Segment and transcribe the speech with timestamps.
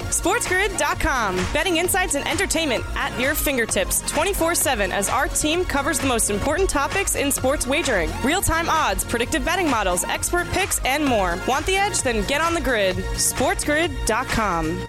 [0.00, 1.36] SportsGrid.com.
[1.54, 6.28] Betting insights and entertainment at your fingertips 24 7 as our team covers the most
[6.30, 11.38] important topics in sports wagering real time odds, predictive betting models, expert picks, and more.
[11.48, 12.02] Want the edge?
[12.02, 12.96] Then get on the grid.
[12.96, 14.86] SportsGrid.com.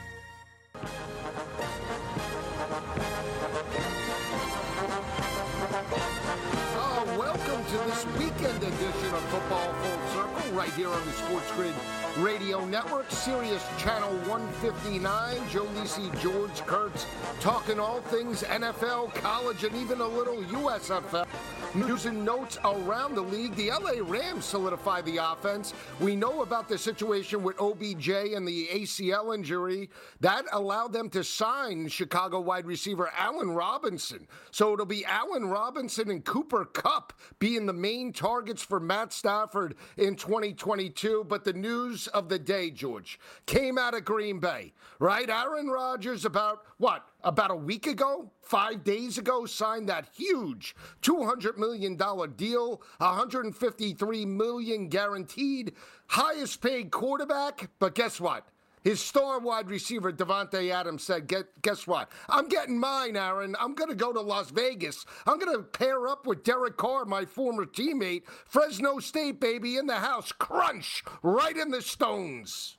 [6.80, 11.12] Oh, uh, welcome to this weekend edition of Football Full Circle right here on the
[11.14, 11.74] Sports Grid
[12.18, 15.50] Radio Network, Sirius Channel 159.
[15.50, 17.06] Joe Lisi, George Kurtz,
[17.40, 21.28] talking all things NFL, college, and even a little USFL.
[21.76, 23.54] News and notes around the league.
[23.56, 25.74] The LA Rams solidify the offense.
[26.00, 29.90] We know about the situation with OBJ and the ACL injury.
[30.22, 34.28] That allowed them to sign Chicago wide receiver Allen Robinson.
[34.50, 39.76] So it'll be Allen Robinson and Cooper Kupp being the main targets for Matt Stafford
[39.98, 41.26] in 2022.
[41.28, 45.30] But the news of the day, George, came out of Green Bay, right?
[45.30, 47.08] Aaron Rodgers, about what?
[47.24, 51.98] About a week ago, five days ago, signed that huge $200 million
[52.36, 55.74] deal, 153 million guaranteed,
[56.08, 57.70] highest paid quarterback.
[57.80, 58.48] But guess what?
[58.88, 61.30] His star wide receiver, Davante Adams, said,
[61.62, 62.10] Guess what?
[62.30, 63.54] I'm getting mine, Aaron.
[63.60, 65.06] I'm going to go to Las Vegas.
[65.26, 68.24] I'm going to pair up with Derek Carr, my former teammate.
[68.46, 70.32] Fresno State, baby, in the house.
[70.32, 72.78] Crunch right in the stones.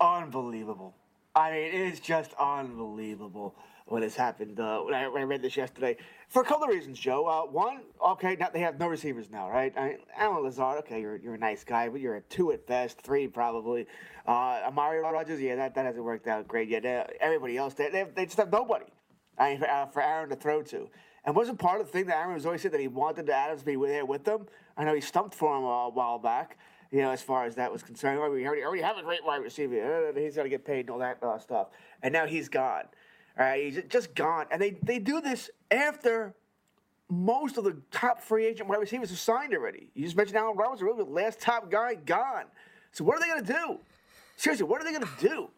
[0.00, 0.94] Unbelievable.
[1.36, 4.58] I mean, it is just unbelievable what has happened.
[4.58, 5.98] Uh, when, I, when I read this yesterday,
[6.34, 7.26] for a couple of reasons, Joe.
[7.26, 9.72] Uh, one, okay, now they have no receivers now, right?
[9.76, 12.66] I mean, Allen Lazard, okay, you're, you're a nice guy, but you're a two at
[12.66, 13.86] best, three probably.
[14.26, 16.84] Uh, Amari Rodgers, yeah, that, that hasn't worked out great yet.
[16.84, 18.86] Uh, everybody else, they, they, they just have nobody
[19.38, 20.88] I mean, for, uh, for Aaron to throw to.
[21.24, 23.60] And wasn't part of the thing that Aaron was always said that he wanted Adams
[23.60, 24.46] to be there with them?
[24.76, 26.58] I know he stumped for him a while back
[26.90, 28.20] you know, as far as that was concerned.
[28.20, 30.12] We already, already have a great wide receiver.
[30.14, 31.68] Uh, he's got to get paid and all that uh, stuff.
[32.02, 32.84] And now he's gone.
[33.38, 34.46] All right, he's just gone.
[34.50, 36.34] And they, they do this after
[37.08, 39.90] most of the top free agent wide receivers are signed already.
[39.94, 42.44] You just mentioned Allen Robinson, really the last top guy gone.
[42.92, 43.78] So what are they going to do?
[44.36, 45.50] Seriously, what are they going to do?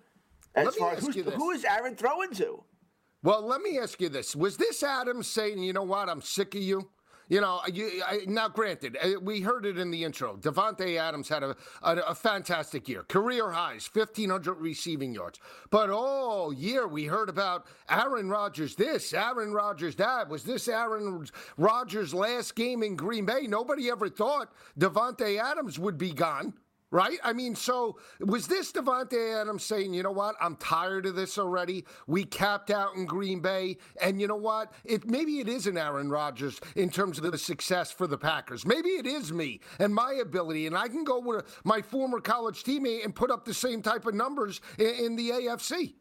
[0.54, 2.62] As far as who is Aaron throwing to?
[3.22, 6.08] Well, let me ask you this: Was this Adams saying, "You know what?
[6.08, 6.88] I'm sick of you"?
[7.28, 10.36] You know, you, I, now granted, uh, we heard it in the intro.
[10.36, 15.40] Davante Adams had a, a, a, fantastic year, career highs, 1,500 receiving yards.
[15.70, 20.28] But all year we heard about Aaron Rodgers this, Aaron Rodgers that.
[20.28, 21.26] Was this Aaron
[21.56, 23.48] Rodgers' last game in Green Bay?
[23.48, 26.54] Nobody ever thought Davante Adams would be gone
[26.90, 27.18] right?
[27.22, 31.38] I mean, so was this Davante Adams saying, you know what, I'm tired of this
[31.38, 31.84] already.
[32.06, 34.72] We capped out in Green Bay, and you know what?
[34.84, 38.66] It maybe it isn't Aaron Rodgers in terms of the success for the Packers.
[38.66, 42.62] Maybe it is me and my ability, and I can go with my former college
[42.62, 45.94] teammate and put up the same type of numbers in, in the AFC.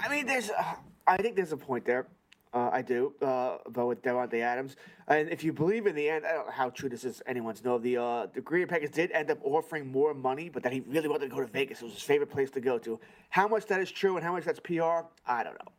[0.00, 0.74] I mean, there's, uh,
[1.06, 2.06] I think there's a point there.
[2.52, 4.76] Uh, I do, uh, about with Davante Adams.
[5.06, 7.62] And if you believe in the end, I don't know how true this is, anyone's
[7.62, 7.78] know.
[7.78, 10.80] The uh, the Green Bay Packers did end up offering more money, but that he
[10.80, 11.82] really wanted to go to Vegas.
[11.82, 12.98] It was his favorite place to go to.
[13.28, 15.72] How much that is true and how much that's PR, I don't know.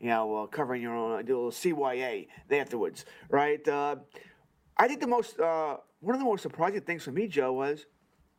[0.00, 3.66] You know, uh, covering your own, do a little CYA afterwards, right?
[3.66, 3.96] Uh,
[4.76, 7.86] I think the most, uh, one of the most surprising things for me, Joe, was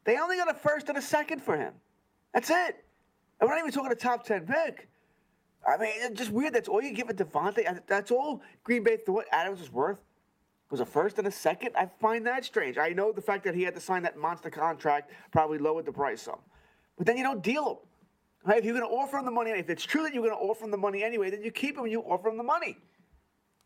[0.03, 1.73] they only got a first and a second for him.
[2.33, 2.83] That's it.
[3.39, 4.89] And we're not even talking a top 10 pick.
[5.65, 6.53] I mean, it's just weird.
[6.53, 7.79] That's all you give a Davante.
[7.87, 10.01] That's all Green Bay thought Adams was worth.
[10.69, 11.71] Was a first and a second.
[11.77, 12.77] I find that strange.
[12.77, 15.93] I know the fact that he had to sign that monster contract probably lowered the
[15.93, 16.39] price some,
[16.97, 17.77] but then you don't deal him.
[18.43, 18.59] Right?
[18.59, 20.41] If you're going to offer him the money, if it's true that you're going to
[20.41, 22.77] offer him the money anyway, then you keep him and you offer him the money.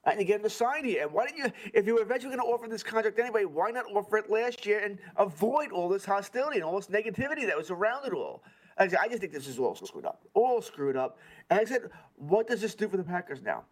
[0.06, 1.04] And you get him to sign here.
[1.04, 3.70] And why didn't you, if you were eventually going to offer this contract anyway, why
[3.70, 7.58] not offer it last year and avoid all this hostility and all this negativity that
[7.58, 8.44] was around it all?
[8.81, 10.24] I just think this is all screwed up.
[10.33, 11.18] All screwed up.
[11.50, 13.63] And I said, what does this do for the Packers now?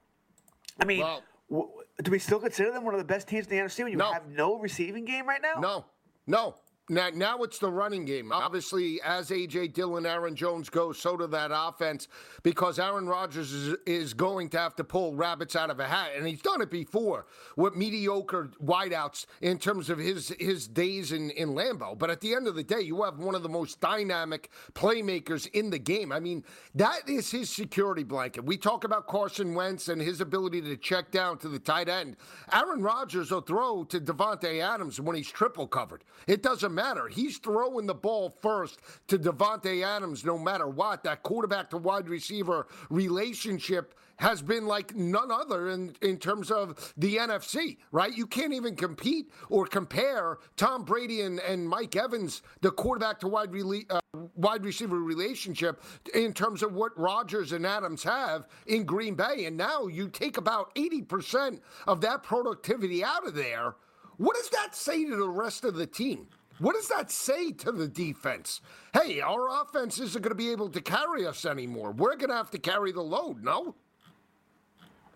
[0.79, 1.69] I mean, well, w-
[2.03, 3.97] do we still consider them one of the best teams in the NFC when you
[3.97, 4.11] no.
[4.13, 5.59] have no receiving game right now?
[5.59, 5.85] No,
[6.27, 6.55] no.
[6.91, 8.31] Now, now it's the running game.
[8.31, 9.67] Obviously, as A.J.
[9.69, 12.07] Dillon, Aaron Jones goes, so do that offense
[12.41, 16.09] because Aaron Rodgers is, is going to have to pull rabbits out of a hat.
[16.17, 21.29] And he's done it before with mediocre wideouts in terms of his, his days in,
[21.31, 21.95] in Lambeau.
[21.95, 25.47] But at the end of the day, you have one of the most dynamic playmakers
[25.53, 26.11] in the game.
[26.11, 26.43] I mean,
[26.73, 28.45] that is his security blanket.
[28.45, 32.17] We talk about Carson Wentz and his ability to check down to the tight end.
[32.51, 36.03] Aaron Rodgers will throw to Davante Adams when he's triple covered.
[36.25, 37.09] It doesn't matter.
[37.09, 38.79] He's throwing the ball first
[39.09, 41.03] to Davante Adams no matter what.
[41.03, 46.93] That quarterback to wide receiver relationship has been like none other in, in terms of
[46.97, 48.15] the NFC, right?
[48.15, 53.27] You can't even compete or compare Tom Brady and, and Mike Evans, the quarterback to
[53.27, 53.49] wide,
[53.89, 53.99] uh,
[54.35, 55.81] wide receiver relationship,
[56.13, 59.45] in terms of what Rodgers and Adams have in Green Bay.
[59.45, 63.75] And now you take about 80% of that productivity out of there.
[64.17, 66.27] What does that say to the rest of the team?
[66.59, 68.61] What does that say to the defense?
[68.93, 71.91] Hey, our offense isn't going to be able to carry us anymore.
[71.91, 73.75] We're going to have to carry the load, no?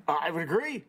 [0.07, 0.83] I would agree.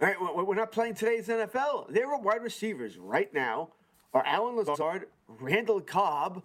[0.00, 1.92] Right, we're not playing today's NFL.
[1.92, 3.70] There are wide receivers right now
[4.12, 6.42] are Allen Lazard, Randall Cobb,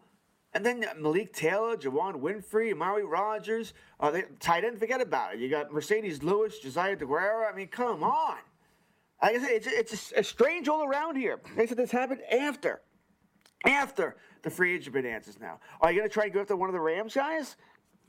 [0.53, 3.73] and then Malik Taylor, Juwann Winfree, Amari Rodgers.
[3.99, 5.39] Uh, they, tight end, forget about it.
[5.39, 7.51] You got Marcedes Lewis, Josiah Deguara.
[7.51, 8.37] I mean, come on.
[9.21, 11.39] Like I said, it's, it's, it's strange all around here.
[11.57, 12.81] They said this happened after,
[13.65, 15.59] after the free agent answers now.
[15.81, 17.57] Are you going to try and go after one of the Rams guys?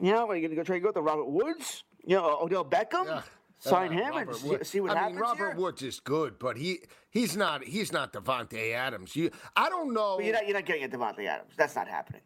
[0.00, 1.84] You know, are you going to go try and go after Robert Woods?
[2.04, 3.06] You know, Odell Beckham?
[3.06, 3.22] Yeah.
[3.58, 5.16] Sign uh, him Robert and see, see, what I happens.
[5.16, 5.56] I mean, Robert here?
[5.56, 9.16] Woods is good, but he he's not he's not Davante Adams.
[9.16, 10.16] You, I don't know.
[10.16, 11.52] But you're not you're not getting a Davante Adams.
[11.56, 12.20] That's not happening.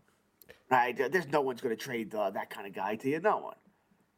[0.69, 0.97] Right?
[0.97, 3.21] There's no one's going to trade uh, that kind of guy to you.
[3.21, 3.55] No one.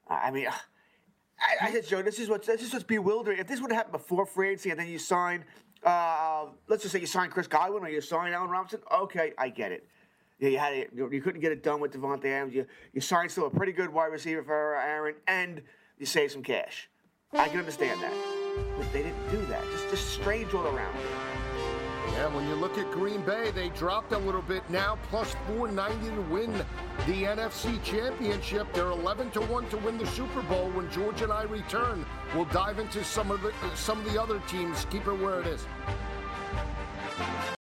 [0.09, 3.39] I mean, I, I said, Joe, this is what's this is what's bewildering.
[3.39, 5.45] If this would have happened before free agency and then you sign,
[5.85, 9.49] uh, let's just say you sign Chris Godwin or you sign Allen Robinson, okay, I
[9.49, 9.87] get it.
[10.39, 10.91] Yeah, you had it.
[10.95, 12.53] You couldn't get it done with Davante Adams.
[12.53, 15.63] You you signed still a pretty good wide receiver for Aaron, and
[15.99, 16.89] you save some cash.
[17.33, 18.13] I can understand that,
[18.77, 19.63] but they didn't do that.
[19.71, 20.97] Just just strange all around.
[22.13, 26.15] Yeah, when you look at Green Bay, they dropped a little bit now, plus 490
[26.15, 26.53] to win
[27.07, 28.71] the NFC Championship.
[28.75, 30.69] They're 11 to 1 to win the Super Bowl.
[30.71, 32.05] When George and I return,
[32.35, 34.85] we'll dive into some of the some of the other teams.
[34.91, 35.67] Keep it where it is.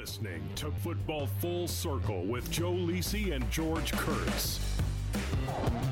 [0.00, 4.58] Listening to Football Full Circle with Joe Lisi and George Kurtz.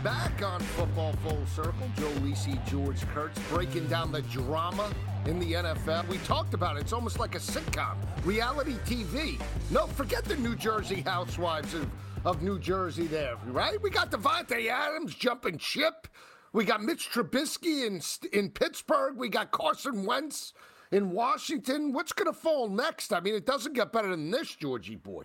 [0.03, 4.91] Back on Football Full Circle, Joe Lisi, George Kurtz, breaking down the drama
[5.27, 6.09] in the NFL.
[6.09, 6.81] We talked about it.
[6.81, 9.38] It's almost like a sitcom, reality TV.
[9.71, 11.87] No, forget the New Jersey Housewives of,
[12.25, 13.81] of New Jersey there, right?
[13.83, 16.09] We got Davante Adams jumping ship.
[16.55, 18.00] We got Mitch Trubisky in,
[18.33, 19.19] in Pittsburgh.
[19.19, 20.55] We got Carson Wentz
[20.90, 21.92] in Washington.
[21.92, 23.12] What's going to fall next?
[23.12, 25.25] I mean, it doesn't get better than this, Georgie boy.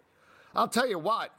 [0.56, 1.32] I'll tell you what,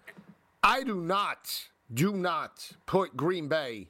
[0.62, 3.88] I do not, do not put Green Bay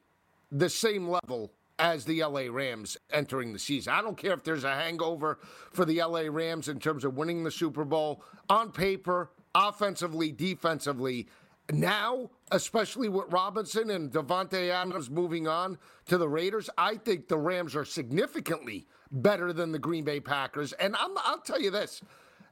[0.51, 3.93] the same level as the LA Rams entering the season.
[3.93, 5.39] I don't care if there's a hangover
[5.73, 11.29] for the LA Rams in terms of winning the Super Bowl on paper, offensively, defensively.
[11.73, 17.39] Now, especially with Robinson and Davante Adams moving on to the Raiders, I think the
[17.39, 18.87] Rams are significantly
[19.23, 20.73] better than the Green Bay Packers.
[20.75, 22.03] And i will tell you this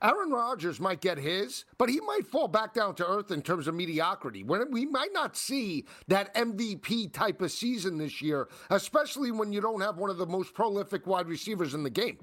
[0.03, 3.69] Aaron Rodgers might get his, but he might fall back down to earth in terms
[3.69, 4.43] of mediocrity.
[4.43, 9.81] We might not see that MVP type of season this year, especially when you don't
[9.81, 12.19] have one of the most prolific wide receivers in the game.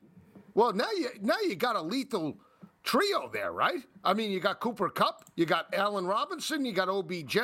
[0.56, 2.38] well, now you now you got a lethal
[2.82, 3.82] trio there, right?
[4.02, 7.36] I mean, you got Cooper Kupp, you got Allen Robinson, you got OBJ.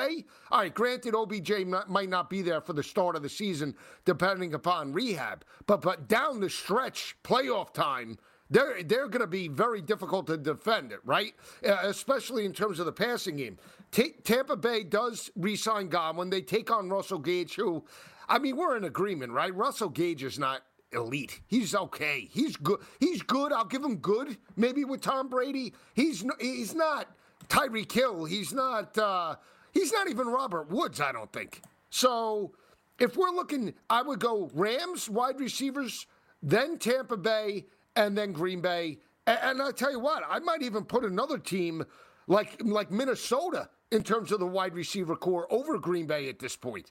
[0.50, 3.75] All right, granted, OBJ might not be there for the start of the season,
[4.07, 8.19] depending upon rehab, but but down the stretch, playoff time.
[8.50, 11.33] They're, they're going to be very difficult to defend it, right?
[11.66, 13.57] Uh, especially in terms of the passing game.
[13.92, 16.19] T- Tampa Bay does re sign Godwin.
[16.19, 17.83] When they take on Russell Gage, who,
[18.28, 19.54] I mean, we're in agreement, right?
[19.54, 21.40] Russell Gage is not elite.
[21.46, 22.28] He's okay.
[22.30, 22.80] He's good.
[23.00, 23.52] He's good.
[23.52, 24.37] I'll give him good.
[24.56, 27.08] Maybe with Tom Brady, he's he's not
[27.49, 28.25] Tyreek Hill.
[28.25, 28.96] He's not.
[28.96, 29.37] Uh,
[29.72, 31.00] he's not even Robert Woods.
[31.00, 31.62] I don't think.
[31.90, 32.52] So,
[32.99, 36.06] if we're looking, I would go Rams wide receivers,
[36.42, 38.99] then Tampa Bay, and then Green Bay.
[39.26, 41.84] And, and I tell you what, I might even put another team
[42.26, 46.56] like like Minnesota in terms of the wide receiver corps over Green Bay at this
[46.56, 46.90] point.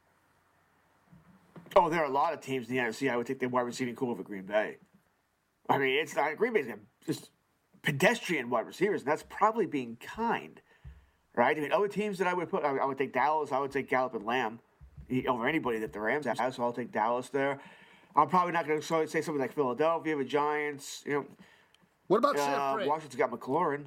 [1.76, 3.62] Oh, there are a lot of teams in the NFC I would take their wide
[3.62, 4.78] receiving corps over Green Bay.
[5.70, 6.68] I mean, it's not Green Bay's
[7.06, 7.30] just
[7.82, 10.62] pedestrian wide receivers, and that's probably being kind,
[11.36, 11.56] right?
[11.56, 13.72] I mean, other teams that I would put, I, I would take Dallas, I would
[13.72, 14.60] take Gallup and Lamb
[15.28, 17.60] over anybody that the Rams have, so I'll take Dallas there.
[18.16, 21.26] I'm probably not going to say something like Philadelphia, the Giants, you know.
[22.08, 23.86] What about uh, Washington's got McLaurin.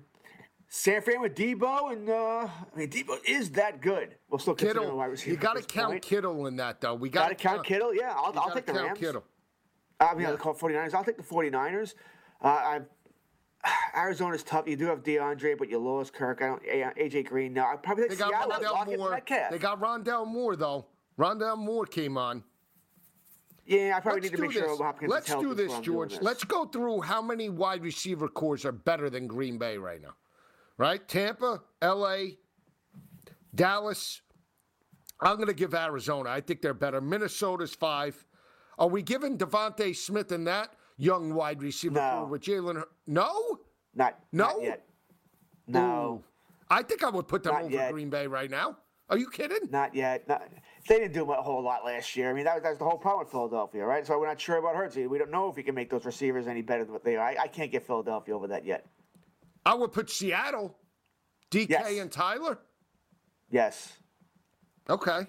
[0.69, 4.17] San Fran with Deebo, and uh, I mean Deebo is that good.
[4.29, 4.97] We'll still Kittle.
[4.97, 6.03] Wide receiver you got to count point.
[6.03, 6.95] Kittle in that, though.
[6.95, 7.95] We got to count, count Kittle.
[7.95, 8.99] Yeah, I'll, I'll take the Rams.
[8.99, 9.25] Kittle.
[10.01, 10.31] I mean, yeah.
[10.31, 10.95] I'll call 49ers.
[10.95, 11.95] I'll take the 49ers.
[12.43, 12.81] Uh, I,
[13.97, 14.67] Arizona's tough.
[14.67, 16.43] You do have DeAndre, but you lost Kirk.
[16.43, 16.63] I don't.
[16.65, 17.53] AJ Green.
[17.53, 18.75] No, I probably think they got Seattle.
[18.75, 19.23] Rondale Moore.
[19.51, 20.87] They got Rondale Moore though.
[21.19, 22.43] Rondale Moore came on.
[23.67, 24.63] Yeah, I probably Let's need to make this.
[24.63, 25.11] sure Hopkins.
[25.11, 26.21] Let's do this, George.
[26.21, 30.15] Let's go through how many wide receiver cores are better than Green Bay right now
[30.79, 31.07] right?
[31.07, 32.17] Tampa, LA,
[33.55, 34.21] Dallas.
[35.21, 36.31] I'm going to give Arizona.
[36.31, 37.01] I think they're better.
[37.01, 38.25] Minnesota's five.
[38.79, 42.29] Are we giving DeVonta Smith and that young wide receiver no.
[42.31, 42.83] with Jalen?
[43.07, 43.61] No,
[43.95, 44.87] not no not yet.
[45.67, 46.25] No, Ooh.
[46.69, 47.93] I think I would put them not over yet.
[47.93, 48.77] Green Bay right now.
[49.11, 49.71] Are you kidding?
[49.71, 50.27] Not yet.
[50.27, 50.43] Not,
[50.89, 52.31] they didn't do a whole lot last year.
[52.31, 54.07] I mean, that was, that was the whole problem with Philadelphia, right?
[54.07, 54.97] So we're not sure about Hurts.
[54.97, 57.25] We don't know if he can make those receivers any better than what they are.
[57.25, 58.87] I, I can't get Philadelphia over that yet.
[59.67, 60.77] I would put Seattle,
[61.51, 61.99] DK yes.
[61.99, 62.59] and Tyler.
[63.51, 63.95] Yes.
[64.89, 65.27] Okay.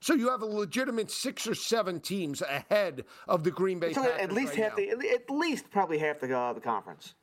[0.00, 3.92] So you have a legitimate six or seven teams ahead of the Green Bay.
[3.92, 4.96] So at least right half now.
[4.98, 7.14] the, at least probably half the uh, the conference.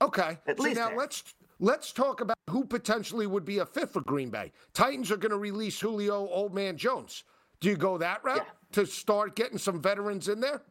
[0.00, 0.38] Okay.
[0.46, 0.96] At so least now half.
[0.96, 1.24] let's
[1.58, 4.52] let's talk about who potentially would be a fifth for Green Bay.
[4.72, 7.24] Titans are going to release Julio Old Man Jones.
[7.60, 8.52] Do you go that route yeah.
[8.72, 10.62] to start getting some veterans in there?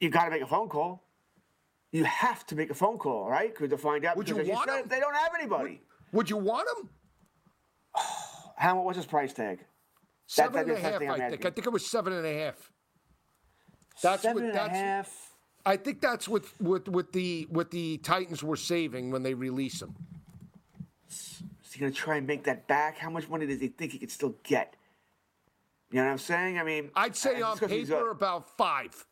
[0.00, 1.04] You got to make a phone call
[1.92, 3.54] you have to make a phone call, right?
[3.56, 4.16] To find out.
[4.16, 5.82] Would you want said, They don't have anybody.
[6.10, 6.88] Would, would you want him?
[8.56, 9.60] How much was his price tag?
[10.26, 11.44] Seven that, and a half, I think.
[11.44, 12.72] I think it was seven and a half.
[14.02, 15.32] That's seven what, and that's, a half.
[15.66, 19.82] I think that's what, what, what the what the Titans were saving when they release
[19.82, 19.94] him.
[21.08, 22.98] Is he going to try and make that back?
[22.98, 24.74] How much money does he think he could still get?
[25.90, 26.58] You know what I'm saying?
[26.58, 29.04] I mean, I'd say on paper about five.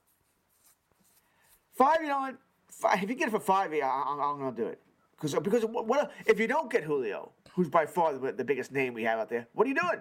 [1.75, 2.37] Five, you know what?
[2.81, 4.81] Five, if you get it for five, yeah, I'm, I'm going to do it.
[5.13, 8.95] Because because what if you don't get Julio, who's by far the, the biggest name
[8.95, 9.47] we have out there?
[9.53, 10.01] What are you doing?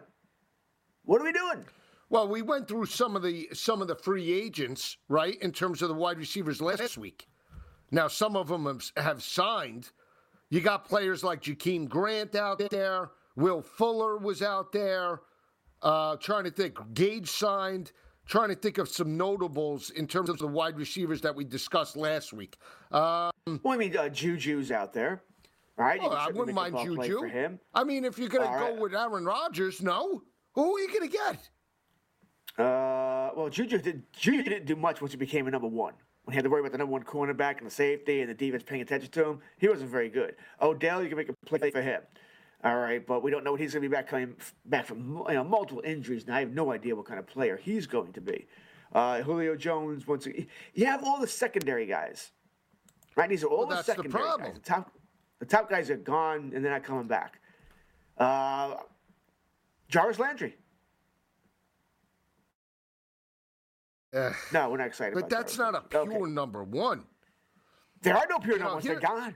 [1.03, 1.65] What are we doing?
[2.09, 5.81] Well, we went through some of the some of the free agents, right, in terms
[5.81, 7.27] of the wide receivers last week.
[7.91, 9.91] Now, some of them have, have signed.
[10.49, 15.21] You got players like Jakeem Grant out there, Will Fuller was out there.
[15.81, 16.77] Uh, trying to think.
[16.93, 17.91] Gage signed.
[18.29, 21.97] Trying to think of some notables in terms of the wide receivers that we discussed
[21.97, 22.57] last week.
[22.91, 25.23] Um, well, I mean, uh, Juju's out there.
[25.77, 25.99] Right?
[26.03, 27.57] Oh, I wouldn't mind Juju.
[27.73, 28.77] I mean, if you're going to go right.
[28.77, 30.21] with Aaron Rodgers, no.
[30.53, 31.49] Who are you going to get?
[32.63, 34.03] Uh, well, Juju did.
[34.13, 35.93] Juju didn't do much once he became a number one.
[36.25, 38.35] When he had to worry about the number one cornerback and the safety and the
[38.35, 40.35] defense paying attention to him, he wasn't very good.
[40.61, 42.01] Odell, you can make a play for him.
[42.63, 44.35] All right, but we don't know what he's going to be back coming
[44.65, 46.25] back from you know, multiple injuries.
[46.25, 48.47] And I have no idea what kind of player he's going to be.
[48.91, 52.31] Uh, Julio Jones, once again, you have all the secondary guys,
[53.15, 53.29] right?
[53.29, 54.53] These are all well, the secondary the guys.
[54.55, 54.91] The top,
[55.39, 57.39] the top guys are gone and they're not coming back.
[58.17, 58.75] Uh,
[59.87, 60.55] Jarvis Landry.
[64.13, 65.13] Uh, no, we're not excited.
[65.13, 65.73] But that's Jarvis.
[65.73, 66.31] not a pure okay.
[66.31, 67.05] number one.
[68.01, 68.83] There are no pure you numbers.
[68.83, 69.35] Know, here, they're gone.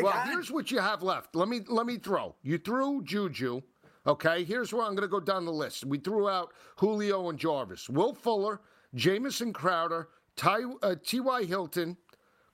[0.00, 1.34] Well, here's what you have left.
[1.34, 2.34] Let me let me throw.
[2.42, 3.62] You threw Juju.
[4.06, 5.84] Okay, here's where I'm going to go down the list.
[5.84, 8.60] We threw out Julio and Jarvis, Will Fuller,
[8.94, 10.08] Jamison Crowder,
[10.42, 11.44] uh, T.Y.
[11.44, 11.96] Hilton,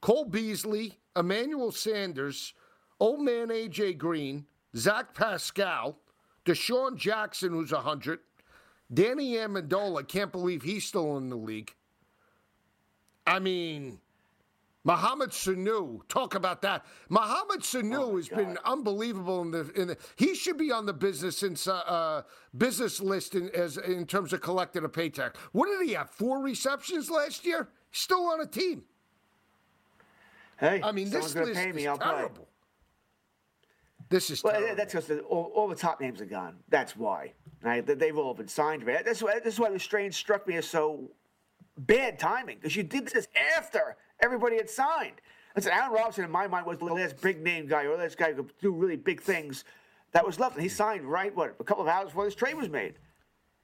[0.02, 2.52] Cole Beasley, Emmanuel Sanders,
[3.00, 3.94] old man A.J.
[3.94, 4.44] Green,
[4.76, 5.98] Zach Pascal,
[6.44, 8.18] DeSean Jackson, who's 100,
[8.92, 11.74] Danny Amendola, can't believe he's still in the league.
[13.26, 14.00] I mean,
[14.88, 16.86] Mohamed Sanu, talk about that.
[17.10, 18.36] Mohamed Sanu oh has God.
[18.38, 19.98] been unbelievable in the, in the.
[20.16, 22.22] He should be on the business in, uh, uh,
[22.56, 25.36] business list in, as in terms of collecting a paycheck.
[25.52, 26.08] What did he have?
[26.08, 27.68] Four receptions last year.
[27.92, 28.84] Still on a team.
[30.58, 32.34] Hey, I mean, this list pay me, is I'll terrible.
[32.34, 32.44] Play.
[34.08, 34.74] This is well, terrible.
[34.74, 36.56] that's because all, all, the top names are gone.
[36.70, 37.34] That's why.
[37.62, 37.84] Right?
[37.86, 38.86] They've all been signed.
[38.86, 39.04] Right?
[39.04, 39.38] That's why.
[39.38, 41.10] This is why the strange struck me as so
[41.76, 45.20] bad timing because you did this after everybody had signed.
[45.56, 48.16] Listen, Allen Robinson in my mind was the last big name guy or the last
[48.16, 49.64] guy who could do really big things
[50.12, 52.54] that was left, and he signed right what a couple of hours before this trade
[52.54, 52.94] was made.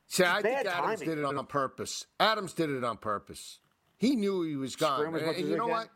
[0.07, 1.09] See, I think Adams timing.
[1.09, 2.07] did it on purpose.
[2.21, 3.61] Adams did it on purpose.
[3.97, 5.07] He knew he was gone.
[5.07, 5.89] And, and you know what?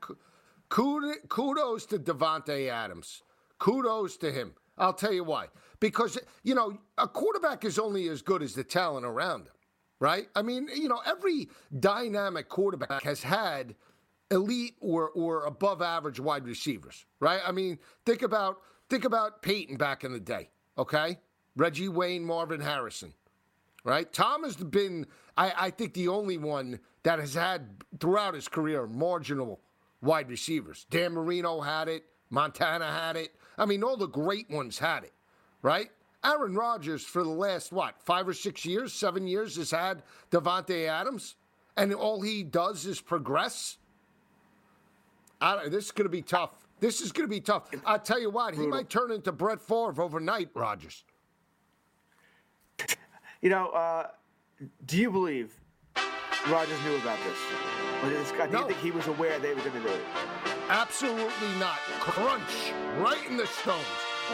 [0.69, 3.23] Kudos to Davante Adams.
[3.59, 4.55] Kudos to him.
[4.79, 5.47] I'll tell you why.
[5.81, 9.53] Because you know a quarterback is only as good as the talent around him,
[10.01, 10.29] right?
[10.35, 13.75] I mean, you know, every dynamic quarterback has had
[14.31, 17.41] elite or or above average wide receivers, right?
[17.47, 21.19] I mean, think about think about Peyton back in the day, okay?
[21.57, 23.13] Reggie Wayne, Marvin Harrison,
[23.85, 24.13] right?
[24.13, 28.87] Tom has been, I, I think, the only one that has had throughout his career
[28.87, 29.61] marginal
[30.01, 30.87] wide receivers.
[30.89, 33.35] Dan Marino had it, Montana had it.
[33.57, 35.13] I mean, all the great ones had it,
[35.63, 35.91] right?
[36.25, 40.87] Aaron Rodgers for the last what five or six years, seven years has had Davante
[40.87, 41.37] Adams,
[41.77, 43.79] and all he does is progress.
[45.41, 46.51] This is going to be tough.
[46.81, 47.71] This is going to be tough.
[47.85, 51.05] I'll tell you what, he might turn into Brett Favre overnight, Rodgers.
[53.41, 54.09] You know, uh,
[54.87, 55.55] do you believe
[56.49, 57.39] Rodgers knew about this?
[58.03, 58.61] Do no.
[58.61, 60.01] you think he was aware they were going to do it?
[60.69, 61.79] Absolutely not.
[62.01, 63.85] Crunch right in the stones.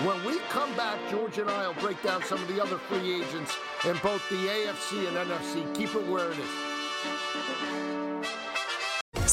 [0.02, 3.22] When we come back, George and I will break down some of the other free
[3.22, 5.74] agents in both the AFC and NFC.
[5.74, 6.74] Keep it where it is.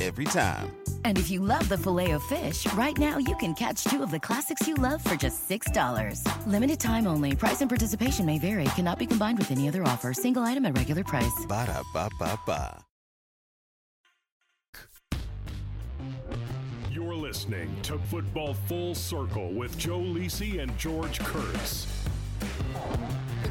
[0.00, 0.70] every time.
[1.04, 4.10] And if you love the filet of fish, right now you can catch two of
[4.10, 6.22] the classics you love for just $6.
[6.46, 7.34] Limited time only.
[7.34, 8.64] Price and participation may vary.
[8.76, 10.12] Cannot be combined with any other offer.
[10.12, 11.46] Single item at regular price.
[11.48, 12.84] Ba da ba ba ba.
[16.90, 21.86] You're listening to Football Full Circle with Joe Lisi and George Kurtz.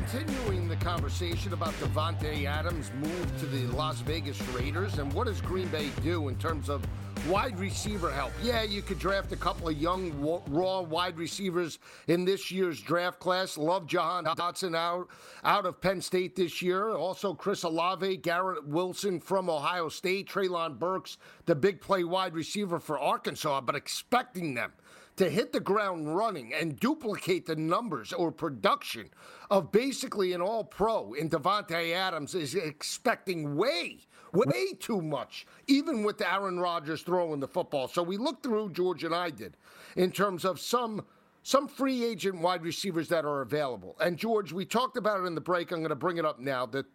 [0.09, 5.41] Continuing the conversation about Davante Adams' move to the Las Vegas Raiders and what does
[5.41, 6.81] Green Bay do in terms of
[7.27, 8.31] wide receiver help?
[8.41, 10.13] Yeah, you could draft a couple of young
[10.47, 13.57] raw wide receivers in this year's draft class.
[13.57, 15.09] Love Jahan Dotson out
[15.43, 16.91] out of Penn State this year.
[16.91, 21.17] Also Chris Olave, Garrett Wilson from Ohio State, Treylon Burks,
[21.47, 24.71] the big play wide receiver for Arkansas, but expecting them
[25.17, 29.09] to hit the ground running and duplicate the numbers or production
[29.49, 33.97] of basically an all pro in Davante Adams is expecting way,
[34.31, 37.87] way too much, even with Aaron Rodgers throwing the football.
[37.87, 39.57] So we looked through, George and I did,
[39.95, 41.03] in terms of some
[41.43, 43.95] some free agent wide receivers that are available.
[44.01, 45.71] And George, we talked about it in the break.
[45.71, 46.65] I'm going to bring it up now.
[46.65, 46.85] The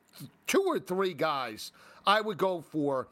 [0.46, 1.72] two or three guys
[2.06, 3.08] I would go for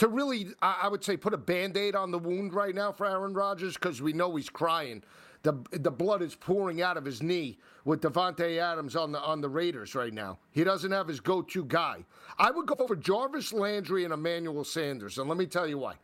[0.00, 3.04] to really, I would say, put a band aid on the wound right now for
[3.04, 5.02] Aaron Rodgers because we know he's crying.
[5.42, 9.42] The, the blood is pouring out of his knee with Davante Adams on the on
[9.42, 10.38] the Raiders right now.
[10.52, 12.06] He doesn't have his go-to guy.
[12.38, 15.96] I would go for Jarvis Landry and Emmanuel Sanders, and let me tell you why.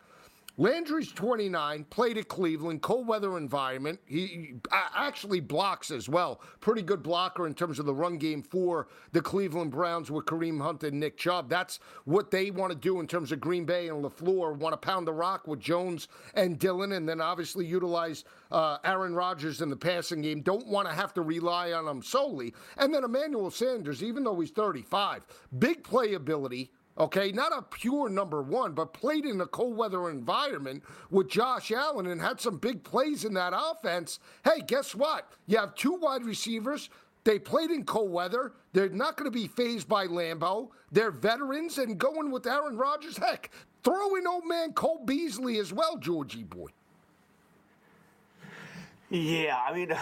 [0.58, 4.00] Landry's 29, played at Cleveland, cold weather environment.
[4.06, 6.40] He, actually blocks as well.
[6.60, 10.60] Pretty good blocker in terms of the run game for the Cleveland Browns with Kareem
[10.60, 11.50] Hunt and Nick Chubb.
[11.50, 14.56] That's what they want to do in terms of Green Bay and LaFleur.
[14.56, 19.14] Want to pound the rock with Jones and Dillon, and then obviously utilize uh, Aaron
[19.14, 20.40] Rodgers in the passing game.
[20.40, 22.54] Don't want to have to rely on him solely.
[22.78, 25.26] And then Emmanuel Sanders, even though he's 35,
[25.58, 27.32] big playability okay?
[27.32, 32.06] Not a pure number one, but played in a cold weather environment with Josh Allen
[32.06, 34.18] and had some big plays in that offense.
[34.44, 35.32] Hey, guess what?
[35.46, 36.90] You have two wide receivers.
[37.24, 38.52] They played in cold weather.
[38.72, 40.68] They're not going to be phased by Lambeau.
[40.92, 43.16] They're veterans and going with Aaron Rodgers.
[43.16, 43.50] Heck,
[43.82, 46.68] throw in old man Cole Beasley as well, Georgie boy.
[49.10, 49.92] Yeah, I mean,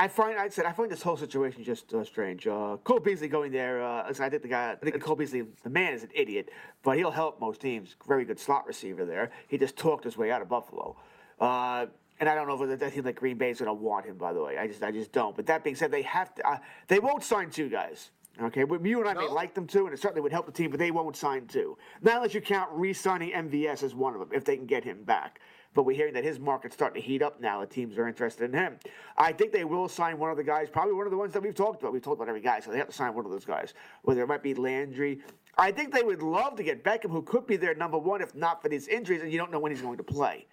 [0.00, 2.46] I find I said I find this whole situation just uh, strange.
[2.46, 3.82] Uh, Cole Beasley going there.
[3.82, 6.48] Uh, I think the guy, I think Cole Beasley, the man is an idiot,
[6.82, 7.96] but he'll help most teams.
[8.08, 9.30] Very good slot receiver there.
[9.48, 10.96] He just talked his way out of Buffalo.
[11.38, 11.84] Uh,
[12.18, 14.16] and I don't know if that team like Green Bay is going to want him.
[14.16, 15.36] By the way, I just I just don't.
[15.36, 16.48] But that being said, they have to.
[16.48, 16.58] Uh,
[16.88, 18.10] they won't sign two guys.
[18.40, 19.20] Okay, you and I no.
[19.20, 21.46] may like them too, and it certainly would help the team, but they won't sign
[21.46, 21.76] two.
[22.00, 25.02] Not unless you count re-signing MVS as one of them, if they can get him
[25.02, 25.40] back
[25.74, 27.60] but we're hearing that his market's starting to heat up now.
[27.60, 28.78] The teams are interested in him.
[29.16, 31.42] I think they will sign one of the guys, probably one of the ones that
[31.42, 31.92] we've talked about.
[31.92, 33.74] We've talked about every guy, so they have to sign one of those guys.
[34.02, 35.20] Whether it might be Landry.
[35.58, 38.34] I think they would love to get Beckham, who could be their number one if
[38.34, 40.46] not for these injuries, and you don't know when he's going to play.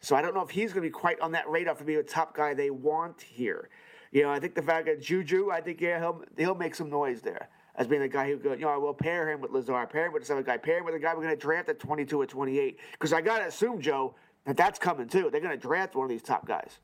[0.00, 1.98] So I don't know if he's going to be quite on that radar for being
[1.98, 3.68] the top guy they want here.
[4.12, 6.88] You know, I think the fact that Juju, I think yeah, he'll he'll make some
[6.88, 9.90] noise there as being the guy who you know, I will pair him with Lazard,
[9.90, 11.68] pair him with this other guy, pair him with a guy we're going to draft
[11.68, 12.78] at 22 or 28.
[12.92, 14.14] Because I got to assume, Joe,
[14.46, 15.28] that that's coming too.
[15.30, 16.78] They're going to draft one of these top guys.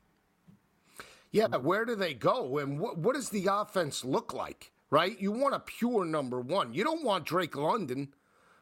[1.31, 2.59] Yeah, but where do they go?
[2.59, 5.19] And what, what does the offense look like, right?
[5.21, 6.75] You want a pure number one.
[6.75, 8.15] You don't want Drake London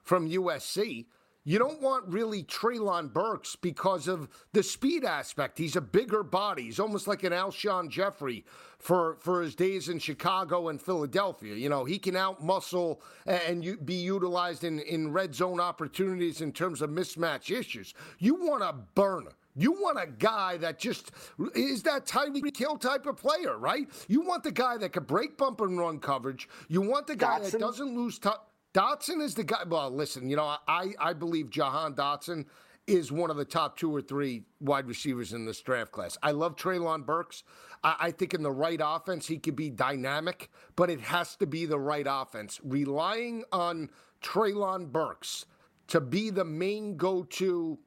[0.03, 1.07] from USC.
[1.49, 5.57] You don't want really Treylon Burks because of the speed aspect.
[5.57, 6.65] He's a bigger body.
[6.65, 8.45] He's almost like an Alshon Jeffery
[8.79, 11.55] for, for his days in Chicago and Philadelphia.
[11.55, 16.83] You know, he can outmuscle and be utilized in, in red zone opportunities in terms
[16.83, 17.95] of mismatch issues.
[18.19, 19.33] You want a burner.
[19.57, 21.13] You want a guy that just
[21.55, 23.89] is that Tyreek Hill type of player, right?
[24.07, 26.47] You want the guy that could break bump and run coverage.
[26.69, 27.53] You want the guy Dotson.
[27.53, 28.39] that doesn't lose touch.
[28.79, 29.65] Dotson is the guy.
[29.67, 32.45] Well, listen, you know, I, I believe Jahan Dotson
[32.87, 36.17] is one of the top two or three wide receivers in this draft class.
[36.23, 37.43] I love Treylon Burks.
[37.83, 41.47] I, I think in the right offense, he could be dynamic, but it has to
[41.47, 42.61] be the right offense.
[42.63, 43.91] Relying on
[44.23, 45.47] Treylon Burks
[45.89, 47.81] to be the main go to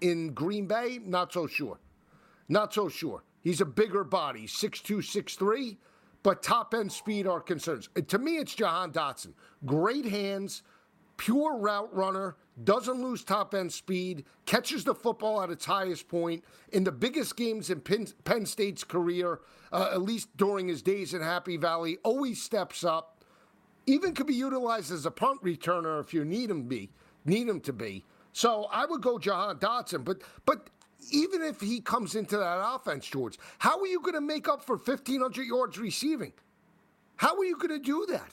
[0.00, 1.78] in Green Bay, not so sure.
[2.48, 3.22] Not so sure.
[3.42, 5.76] He's a bigger body, 6'2, 6'3
[6.22, 7.88] but top end speed are concerns.
[8.08, 9.32] To me, it's Jahan Dotson.
[9.64, 10.62] Great hands,
[11.16, 16.44] pure route runner, doesn't lose top end speed, catches the football at its highest point.
[16.72, 19.40] In the biggest games in Penn, Penn State's career,
[19.72, 23.24] uh, at least during his days in Happy Valley, always steps up.
[23.86, 26.90] Even could be utilized as a punt returner if you need him be,
[27.24, 28.04] need him to be.
[28.32, 30.68] So I would go Jahan Dotson, but but
[31.10, 34.62] even if he comes into that offense, George, how are you going to make up
[34.62, 36.32] for 1,500 yards receiving?
[37.16, 38.32] How are you going to do that?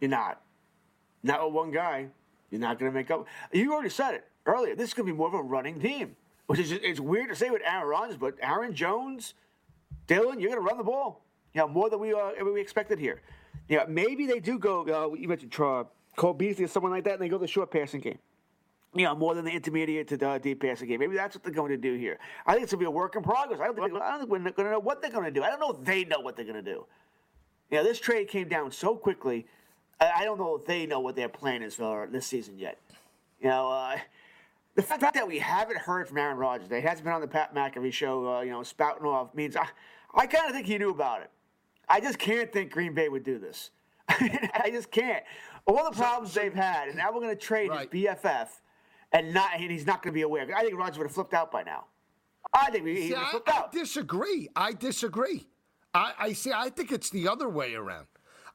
[0.00, 0.40] You're not.
[1.22, 2.08] Not with one guy.
[2.50, 3.26] You're not going to make up.
[3.52, 4.76] You already said it earlier.
[4.76, 6.14] This is going to be more of a running team,
[6.46, 9.34] which is it's weird to say with Aaron Rodgers, but Aaron Jones,
[10.06, 11.24] Dillon, you're going to run the ball.
[11.54, 13.22] You know, more than we uh, we expected here.
[13.68, 14.82] Yeah, maybe they do go.
[14.82, 15.84] Uh, you mentioned uh,
[16.16, 18.18] Cole Beasley or someone like that, and they go the short passing game.
[18.94, 21.00] You know, more than the intermediate to the deep passing game.
[21.00, 22.18] Maybe that's what they're going to do here.
[22.46, 23.60] I think it's going to be a work in progress.
[23.60, 25.42] I don't think, I don't think we're going to know what they're going to do.
[25.42, 26.86] I don't know if they know what they're going to do.
[27.70, 29.46] You know, this trade came down so quickly.
[30.00, 32.78] I don't know if they know what their plan is for this season yet.
[33.40, 33.96] You know, uh,
[34.74, 37.28] the fact that we haven't heard from Aaron Rodgers, that he hasn't been on the
[37.28, 39.66] Pat McAfee show, uh, you know, spouting off, means I,
[40.14, 41.30] I kind of think he knew about it.
[41.88, 43.70] I just can't think Green Bay would do this.
[44.08, 45.22] I just can't.
[45.66, 47.90] All the problems so, so, they've had, and now we're going to trade right.
[47.90, 48.48] his BFF,
[49.14, 50.46] and not, and he's not going to be aware.
[50.54, 51.86] I think Rodgers would have flipped out by now.
[52.52, 53.70] I think he, see, would have flipped I, out.
[53.72, 54.48] I disagree.
[54.54, 55.46] I disagree.
[55.94, 56.52] I, I see.
[56.52, 58.06] I think it's the other way around.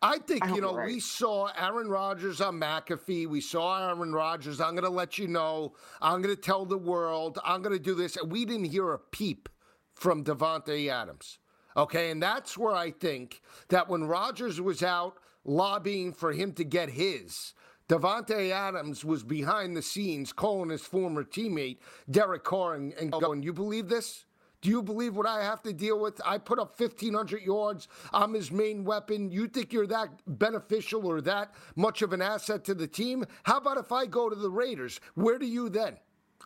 [0.01, 0.87] I think, I you know, right.
[0.87, 3.27] we saw Aaron Rodgers on McAfee.
[3.27, 4.61] We saw Aaron Rodgers.
[4.61, 5.73] I'm going to let you know.
[6.01, 7.39] I'm going to tell the world.
[7.43, 8.15] I'm going to do this.
[8.15, 9.49] And we didn't hear a peep
[9.95, 11.39] from Davante Adams.
[11.75, 12.11] Okay.
[12.11, 16.89] And that's where I think that when Rodgers was out lobbying for him to get
[16.89, 17.53] his,
[17.89, 23.41] Davante Adams was behind the scenes calling his former teammate, Derek Carr, and, and going,
[23.41, 24.25] You believe this?
[24.61, 26.21] Do you believe what I have to deal with?
[26.23, 27.87] I put up 1,500 yards.
[28.13, 29.31] I'm his main weapon.
[29.31, 33.25] You think you're that beneficial or that much of an asset to the team?
[33.43, 34.99] How about if I go to the Raiders?
[35.15, 35.97] Where do you then?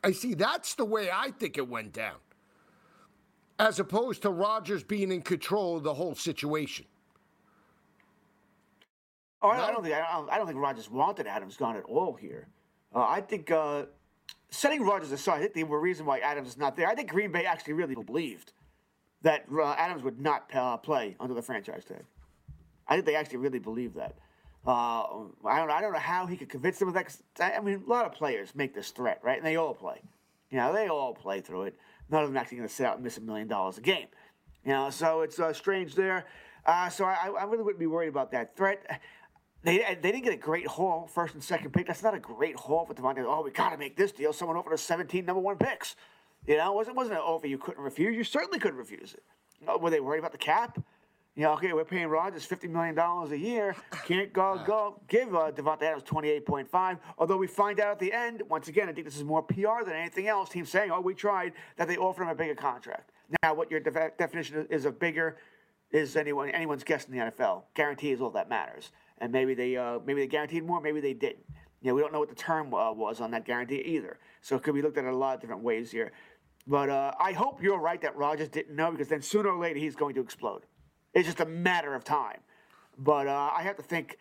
[0.03, 2.17] I see that's the way I think it went down,
[3.57, 6.85] as opposed to Rodgers being in control of the whole situation.
[9.43, 12.13] Oh, I, don't think I don't, I don't think Rodgers wanted Adams gone at all
[12.13, 12.47] here.
[12.95, 13.83] Uh, I think uh,
[14.49, 17.31] setting Rodgers aside, I think the reason why Adams is not there, I think Green
[17.31, 18.53] Bay actually really believed
[19.21, 22.05] that uh, Adams would not uh, play under the franchise tag.
[22.87, 24.15] I think they actually really believed that.
[24.65, 25.69] Uh, I don't.
[25.69, 27.17] I don't know how he could convince them of that.
[27.41, 29.37] I mean, a lot of players make this threat, right?
[29.37, 30.01] And they all play.
[30.51, 31.75] You know, they all play through it.
[32.09, 34.07] None of them actually going to sit out and miss a million dollars a game.
[34.63, 36.25] You know, so it's uh, strange there.
[36.65, 39.01] Uh, so I, I really wouldn't be worried about that threat.
[39.63, 41.87] They, they didn't get a great haul, first and second pick.
[41.87, 43.23] That's not a great haul for Davante.
[43.25, 44.33] Oh, we got to make this deal.
[44.33, 45.95] Someone offered us 17 number one picks.
[46.45, 48.15] You know, it wasn't, wasn't an offer you couldn't refuse.
[48.15, 49.23] You certainly couldn't refuse it.
[49.65, 50.83] Oh, were they worried about the cap?
[51.35, 53.75] You know, okay, we're paying Rodgers $50 million a year.
[54.05, 56.99] Can't go, go give uh, Davante Adams 28.5.
[57.17, 59.83] Although we find out at the end, once again, I think this is more PR
[59.85, 60.49] than anything else.
[60.49, 63.11] Team saying, oh, we tried, that they offered him a bigger contract.
[63.41, 65.37] Now, what your de- definition is of bigger
[65.91, 67.63] is anyone anyone's guess in the NFL.
[67.73, 71.13] Guarantee is all that matters and maybe they uh, maybe they guaranteed more, maybe they
[71.13, 71.45] didn't.
[71.81, 74.19] You know, we don't know what the term uh, was on that guarantee either.
[74.41, 76.13] So it could be looked at in a lot of different ways here.
[76.65, 79.79] But uh, I hope you're right that Rodgers didn't know because then sooner or later
[79.79, 80.65] he's going to explode.
[81.13, 82.39] It's just a matter of time.
[82.97, 84.17] But uh, I have to think.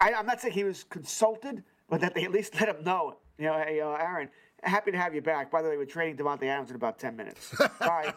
[0.00, 3.18] I, am not saying he was consulted, but that they at least let him know.
[3.38, 4.28] You know, hey, uh, Aaron,
[4.62, 5.50] happy to have you back.
[5.50, 7.54] By the way, we're trading Davante Adams in about 10 minutes.
[7.80, 8.12] Bye.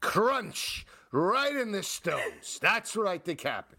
[0.00, 2.58] Crunch right in the stones.
[2.60, 3.75] That's what I think happened.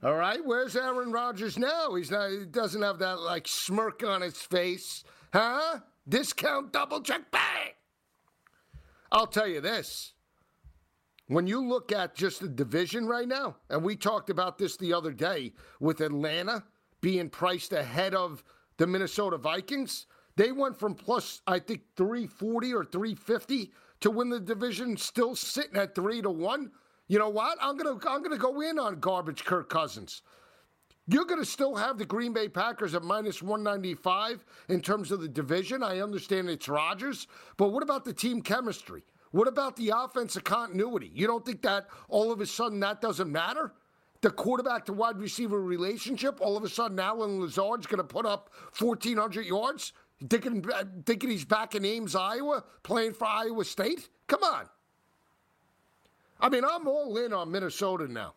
[0.00, 1.94] All right, where's Aaron Rodgers now?
[1.94, 2.30] He's not.
[2.30, 5.80] He doesn't have that like smirk on his face, huh?
[6.08, 7.72] Discount double check bang.
[9.10, 10.12] I'll tell you this.
[11.26, 14.92] When you look at just the division right now, and we talked about this the
[14.92, 16.62] other day with Atlanta
[17.00, 18.44] being priced ahead of
[18.76, 20.06] the Minnesota Vikings,
[20.36, 25.76] they went from plus I think 340 or 350 to win the division, still sitting
[25.76, 26.70] at three to one.
[27.08, 27.58] You know what?
[27.60, 30.22] I'm gonna I'm gonna go in on garbage Kirk Cousins.
[31.10, 35.22] You're going to still have the Green Bay Packers at minus 195 in terms of
[35.22, 35.82] the division.
[35.82, 39.04] I understand it's Rodgers, but what about the team chemistry?
[39.30, 41.10] What about the offensive continuity?
[41.14, 43.72] You don't think that all of a sudden that doesn't matter?
[44.20, 48.26] The quarterback to wide receiver relationship, all of a sudden Allen Lazard's going to put
[48.26, 49.94] up 1,400 yards?
[50.28, 50.62] Thinking,
[51.06, 54.10] thinking he's back in Ames, Iowa, playing for Iowa State?
[54.26, 54.68] Come on.
[56.40, 58.34] I mean, I'm all in on Minnesota now.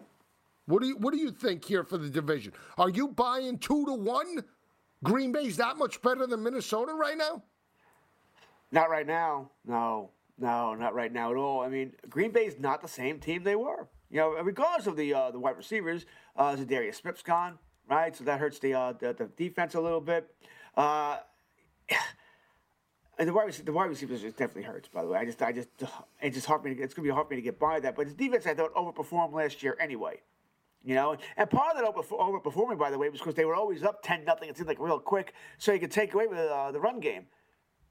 [0.66, 2.54] What do you What do you think here for the division?
[2.78, 4.44] Are you buying two to one?
[5.04, 7.44] Green Bay's that much better than Minnesota right now?
[8.72, 9.50] Not right now.
[9.66, 11.62] No, no, not right now at all.
[11.62, 13.88] I mean, Green Bay's not the same team they were.
[14.10, 17.58] You know, regardless of the uh, the wide receivers, uh, Darius Smith's gone,
[17.90, 18.16] right?
[18.16, 20.34] So that hurts the uh, the, the defense a little bit.
[20.76, 21.18] Uh,
[23.22, 24.88] and the wide receiver, the wide receivers just definitely hurts.
[24.88, 25.70] By the way, I just, I just,
[26.22, 26.74] it just hard me.
[26.74, 27.96] To, it's going to be hard for me to get by that.
[27.96, 30.22] But his defense, I thought, overperformed last year anyway.
[30.84, 33.84] You know, and part of that overperforming, by the way, was because they were always
[33.84, 34.50] up ten nothing.
[34.50, 37.28] It seemed like real quick, so you could take away with uh, the run game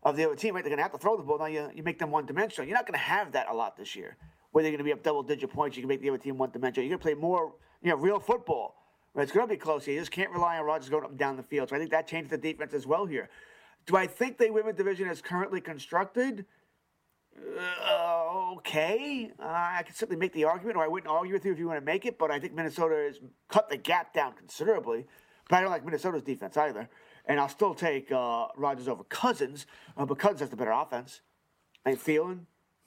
[0.03, 0.57] of the other team.
[0.57, 1.39] Right, they're going to have to throw the ball.
[1.39, 2.67] Now you, you make them one dimensional.
[2.67, 4.17] You're not going to have that a lot this year.
[4.51, 6.37] Where they're going to be up double digit points, you can make the other team
[6.37, 6.89] one dimensional.
[6.89, 8.75] You're to play more, you know, real football.
[9.15, 9.23] Right?
[9.23, 9.87] It's going to be close.
[9.87, 11.69] You just can't rely on Rodgers going up and down the field.
[11.69, 13.31] So I think that changed the defense as well here.
[13.87, 16.47] Do I think the the division is currently constructed?
[17.83, 21.53] Uh, okay, uh, I can certainly make the argument, or I wouldn't argue with you
[21.53, 22.19] if you want to make it.
[22.19, 25.07] But I think Minnesota has cut the gap down considerably.
[25.49, 26.89] But I don't like Minnesota's defense either.
[27.27, 29.67] and I'll still take uh, Rodgers over Cousins,
[29.97, 31.21] uh, but Cousins has the better offense.
[31.85, 32.41] And Thielen,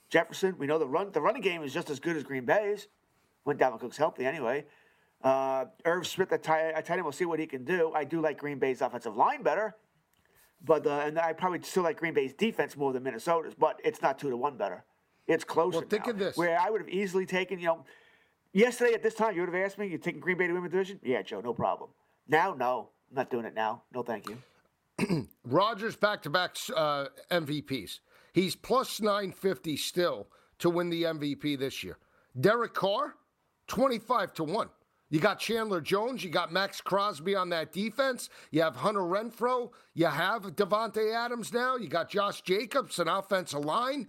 [0.09, 2.87] Jefferson, we know the run the running game is just as good as Green Bay's
[3.43, 4.65] when Dalvin Cook's healthy anyway.
[5.23, 7.03] Uh, Irv Smith, I tight him.
[7.03, 7.93] We'll see what he can do.
[7.95, 9.75] I do like Green Bay's offensive line better,
[10.63, 13.53] but uh, and I probably still like Green Bay's defense more than Minnesota's.
[13.53, 14.83] But it's not two to one better.
[15.27, 15.79] It's closer.
[15.79, 16.37] Well, think now, of this.
[16.37, 17.85] Where I would have easily taken, you know,
[18.51, 20.63] yesterday at this time, you would have asked me, you taking Green Bay to win
[20.63, 20.99] the division?
[21.03, 21.89] Yeah, Joe, no problem.
[22.27, 23.83] Now, no, I'm not doing it now.
[23.93, 25.27] No, thank you.
[25.45, 27.99] Rodgers back to back MVPs.
[28.33, 30.27] He's plus 950 still
[30.59, 31.97] to win the MVP this year.
[32.39, 33.15] Derek Carr,
[33.67, 34.69] 25 to 1.
[35.09, 39.69] You got Chandler Jones, you got Maxx Crosby on that defense, you have Hunter Renfrow.
[39.93, 44.07] you have Davante Adams now, you got Josh Jacobs, an offensive line,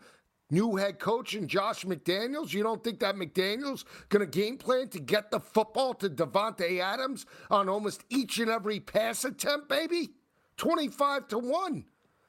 [0.50, 2.52] new head coach and Josh McDaniels.
[2.52, 6.80] You don't think that McDaniels going to game plan to get the football to Davante
[6.80, 10.10] Adams on almost each and every pass attempt, baby?
[10.56, 11.84] 25 to 1.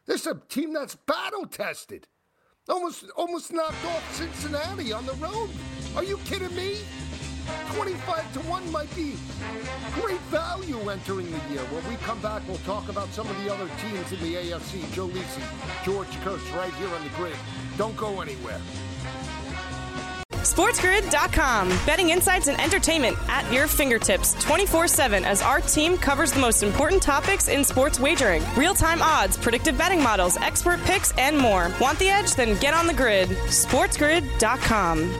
[0.06, 2.08] This is a team that's battle tested.
[2.68, 5.50] Almost almost knocked off Cincinnati on the road.
[5.96, 6.80] Are you kidding me?
[7.74, 9.16] 25 to 1 might be
[9.94, 11.62] great value entering the year.
[11.72, 14.92] When we come back, we'll talk about some of the other teams in the AFC.
[14.94, 15.42] Joe Lisi,
[15.84, 17.36] George Kurtz, right here on the grid.
[17.78, 18.60] Don't go anywhere.
[20.46, 21.70] SportsGrid.com.
[21.88, 26.62] Betting insights and entertainment at your fingertips 24 7 as our team covers the most
[26.62, 31.72] important topics in sports wagering real time odds, predictive betting models, expert picks, and more.
[31.82, 32.36] Want the edge?
[32.36, 33.30] Then get on the grid.
[33.30, 35.20] SportsGrid.com.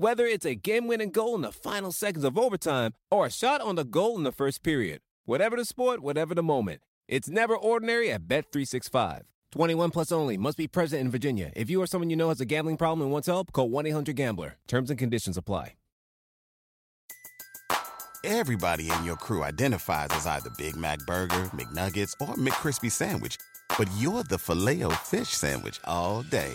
[0.00, 3.60] Whether it's a game winning goal in the final seconds of overtime or a shot
[3.60, 5.02] on the goal in the first period.
[5.26, 6.80] Whatever the sport, whatever the moment.
[7.06, 9.24] It's never ordinary at Bet365.
[9.52, 10.38] 21 plus only.
[10.38, 11.52] Must be present in Virginia.
[11.54, 13.88] If you or someone you know has a gambling problem and wants help, call 1
[13.88, 14.56] 800 Gambler.
[14.66, 15.74] Terms and conditions apply.
[18.24, 23.36] Everybody in your crew identifies as either Big Mac Burger, McNuggets, or McCrispy Sandwich.
[23.76, 26.54] But you're the filet fish Sandwich all day.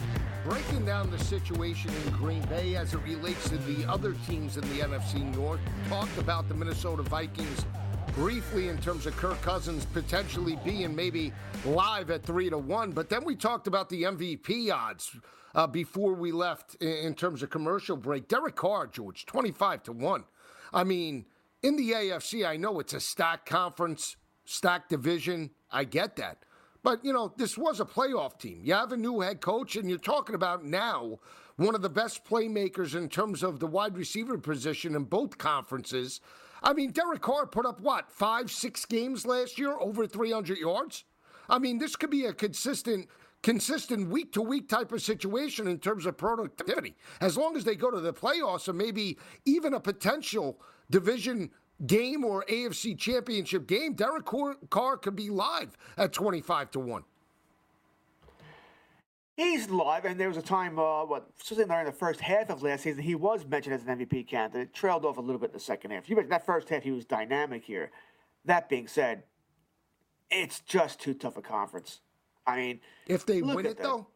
[0.43, 4.63] Breaking down the situation in Green Bay as it relates to the other teams in
[4.69, 5.59] the NFC North.
[5.87, 7.65] Talked about the Minnesota Vikings
[8.15, 11.31] briefly in terms of Kirk Cousins potentially being maybe
[11.63, 15.15] live at three to one, but then we talked about the MVP odds
[15.53, 18.27] uh, before we left in, in terms of commercial break.
[18.27, 20.23] Derek Carr, George, twenty-five to one.
[20.73, 21.25] I mean,
[21.61, 25.51] in the AFC, I know it's a stacked conference, stacked division.
[25.71, 26.39] I get that.
[26.83, 28.61] But, you know, this was a playoff team.
[28.63, 31.19] You have a new head coach, and you're talking about now
[31.57, 36.21] one of the best playmakers in terms of the wide receiver position in both conferences.
[36.63, 41.03] I mean, Derek Carr put up what, five, six games last year, over 300 yards?
[41.49, 43.07] I mean, this could be a consistent
[43.43, 46.95] consistent week to week type of situation in terms of productivity.
[47.21, 51.49] As long as they go to the playoffs or maybe even a potential division
[51.85, 54.25] game or AFC championship game, Derek
[54.69, 57.03] Carr could be live at 25 to 1.
[59.37, 62.61] He's live, and there was a time, uh, what, certainly during the first half of
[62.61, 64.67] last season, he was mentioned as an MVP candidate.
[64.67, 66.09] It trailed off a little bit in the second half.
[66.09, 67.91] You mentioned that first half, he was dynamic here.
[68.45, 69.23] That being said,
[70.29, 72.01] it's just too tough a conference.
[72.45, 74.07] I mean, if they win it, though,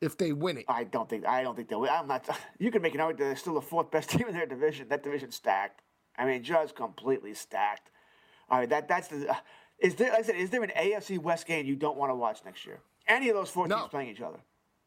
[0.00, 1.90] if they win it, I don't think I don't think they'll win.
[1.90, 2.28] I'm not.
[2.58, 4.88] You can make an argument they're still the fourth best team in their division.
[4.88, 5.82] That division's stacked.
[6.18, 7.90] I mean, just completely stacked.
[8.50, 9.30] All right, that that's the.
[9.30, 9.34] Uh,
[9.78, 10.10] is there?
[10.10, 12.64] Like I said, is there an AFC West game you don't want to watch next
[12.66, 12.80] year?
[13.06, 13.78] Any of those four no.
[13.78, 14.38] teams playing each other?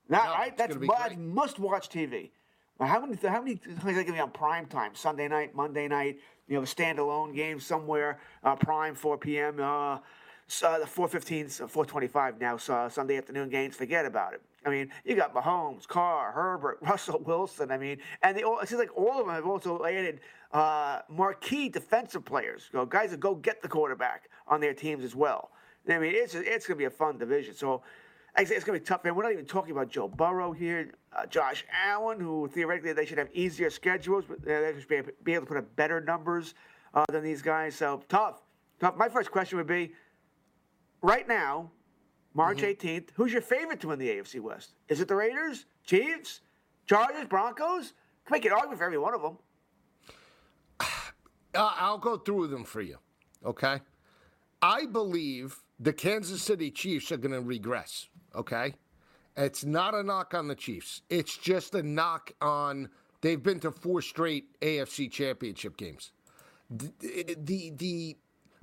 [0.07, 0.57] Not no, right.
[0.57, 2.31] That's must, must-watch TV.
[2.79, 3.15] How many?
[3.21, 3.55] How many?
[3.55, 4.95] Things are going to be on prime time?
[4.95, 6.19] Sunday night, Monday night.
[6.47, 8.19] You know, a standalone game somewhere.
[8.43, 9.59] Uh, prime 4 p.m.
[9.59, 9.99] Uh,
[10.63, 14.41] uh, the 415, 425 now, so Sunday afternoon games, forget about it.
[14.65, 17.71] I mean, you got Mahomes, Carr, Herbert, Russell Wilson.
[17.71, 20.99] I mean, and they all, it seems like all of them have also added uh,
[21.09, 25.15] marquee defensive players, you know, guys that go get the quarterback on their teams as
[25.15, 25.51] well.
[25.87, 27.55] I mean, it's it's going to be a fun division.
[27.55, 27.81] So,
[28.37, 29.15] it's, it's going to be tough, man.
[29.15, 33.17] We're not even talking about Joe Burrow here, uh, Josh Allen, who theoretically they should
[33.17, 36.53] have easier schedules, but they should be, be able to put up better numbers
[36.93, 37.75] uh, than these guys.
[37.75, 38.41] So tough,
[38.79, 38.95] tough.
[38.95, 39.93] My first question would be,
[41.01, 41.71] right now,
[42.33, 42.87] March mm-hmm.
[42.87, 44.75] 18th, who's your favorite to win the AFC West?
[44.87, 46.41] Is it the Raiders, Chiefs,
[46.85, 47.93] Chargers, Broncos?
[48.25, 49.37] Can make an argument for every one of them.
[51.55, 52.97] I'll go through them for you.
[53.45, 53.79] Okay.
[54.61, 58.07] I believe the Kansas City Chiefs are going to regress.
[58.35, 58.73] Okay.
[59.35, 61.01] It's not a knock on the Chiefs.
[61.09, 62.89] It's just a knock on
[63.21, 66.11] they've been to four straight AFC championship games.
[66.69, 68.17] The, the, the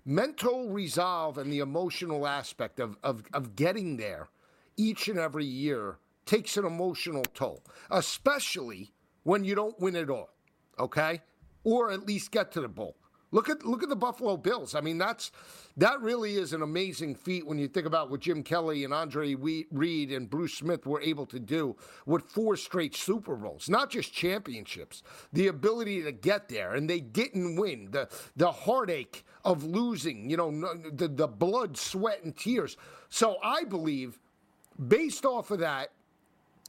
[0.06, 4.28] mental resolve and the emotional aspect of, of, of getting there
[4.76, 8.92] each and every year takes an emotional toll, especially
[9.24, 10.30] when you don't win it all,
[10.78, 11.20] okay?
[11.64, 12.96] Or at least get to the bowl.
[13.32, 14.74] Look at look at the Buffalo Bills.
[14.74, 15.32] I mean, that's
[15.76, 19.34] that really is an amazing feat when you think about what Jim Kelly and Andre
[19.34, 24.12] Reed and Bruce Smith were able to do with four straight Super Bowls, not just
[24.12, 25.02] championships.
[25.32, 27.88] The ability to get there, and they didn't win.
[27.90, 30.50] The the heartache of losing, you know,
[30.92, 32.76] the the blood, sweat, and tears.
[33.08, 34.20] So I believe,
[34.88, 35.90] based off of that,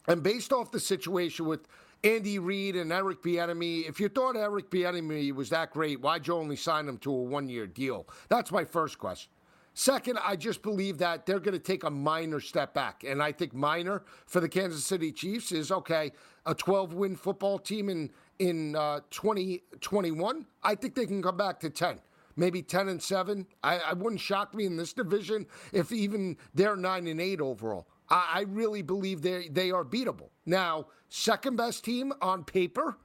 [0.07, 1.67] and based off the situation with
[2.03, 3.87] Andy Reid and Eric Bieniemy.
[3.87, 7.23] If you thought Eric Bieniemy was that great, why'd you only sign him to a
[7.23, 8.07] one-year deal?
[8.29, 9.31] That's my first question.
[9.73, 13.03] Second, I just believe that they're going to take a minor step back.
[13.03, 16.11] And I think minor for the Kansas City Chiefs is okay,
[16.47, 20.47] a 12 win football team in, in uh, 2021.
[20.63, 21.99] I think they can come back to 10,
[22.35, 23.45] maybe 10 and 7.
[23.63, 27.87] I, I wouldn't shock me in this division if even they're 9 and 8 overall.
[28.09, 30.29] I, really believe they, they are beatable.
[30.45, 32.97] Now, second best team on paper,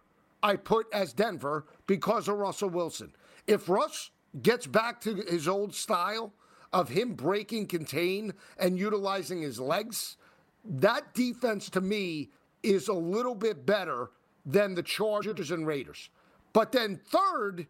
[0.43, 3.13] I put as Denver because of Russell Wilson.
[3.47, 4.11] If Russ
[4.43, 6.33] gets back to his old style
[6.73, 10.17] of him breaking, contain, and utilizing his legs,
[10.65, 12.31] that defense to me
[12.63, 14.11] is a little bit better
[14.47, 16.11] than the Chargers and Raiders.
[16.53, 17.67] But then third,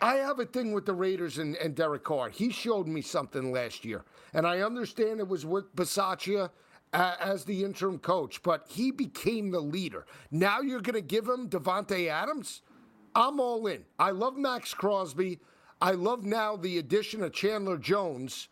[0.00, 2.30] I have a thing with the Raiders and, and Derek Carr.
[2.30, 4.02] He showed me something last year.
[4.32, 6.50] And I understand it was with Bisaccia
[6.92, 10.06] uh, as the interim coach, but he became the leader.
[10.30, 12.62] Now you're going to give him Davante Adams?
[13.14, 13.84] I'm all in.
[13.98, 15.40] I love Maxx Crosby.
[15.82, 18.48] I love now the addition of Chandler Jones.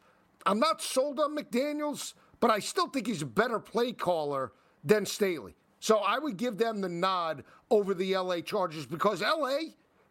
[0.46, 4.52] I'm not sold on McDaniels, but I still think he's a better play caller
[4.84, 5.54] than Staley.
[5.80, 9.58] So I would give them the nod over the LA Chargers because LA,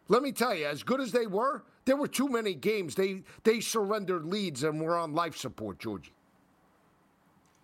[0.08, 2.94] let me tell you, as good as they were, there were too many games.
[2.94, 6.12] They they surrendered leads and were on life support, Georgie.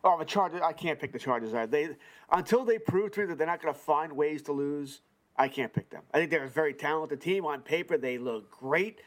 [0.04, 0.60] Oh, the Chargers!
[0.62, 1.52] I can't pick the Chargers.
[1.70, 1.96] They
[2.30, 5.00] until they prove to me that they're not going to find ways to lose.
[5.36, 6.02] I can't pick them.
[6.12, 7.44] I think they're a very talented team.
[7.44, 9.00] On paper, they look great.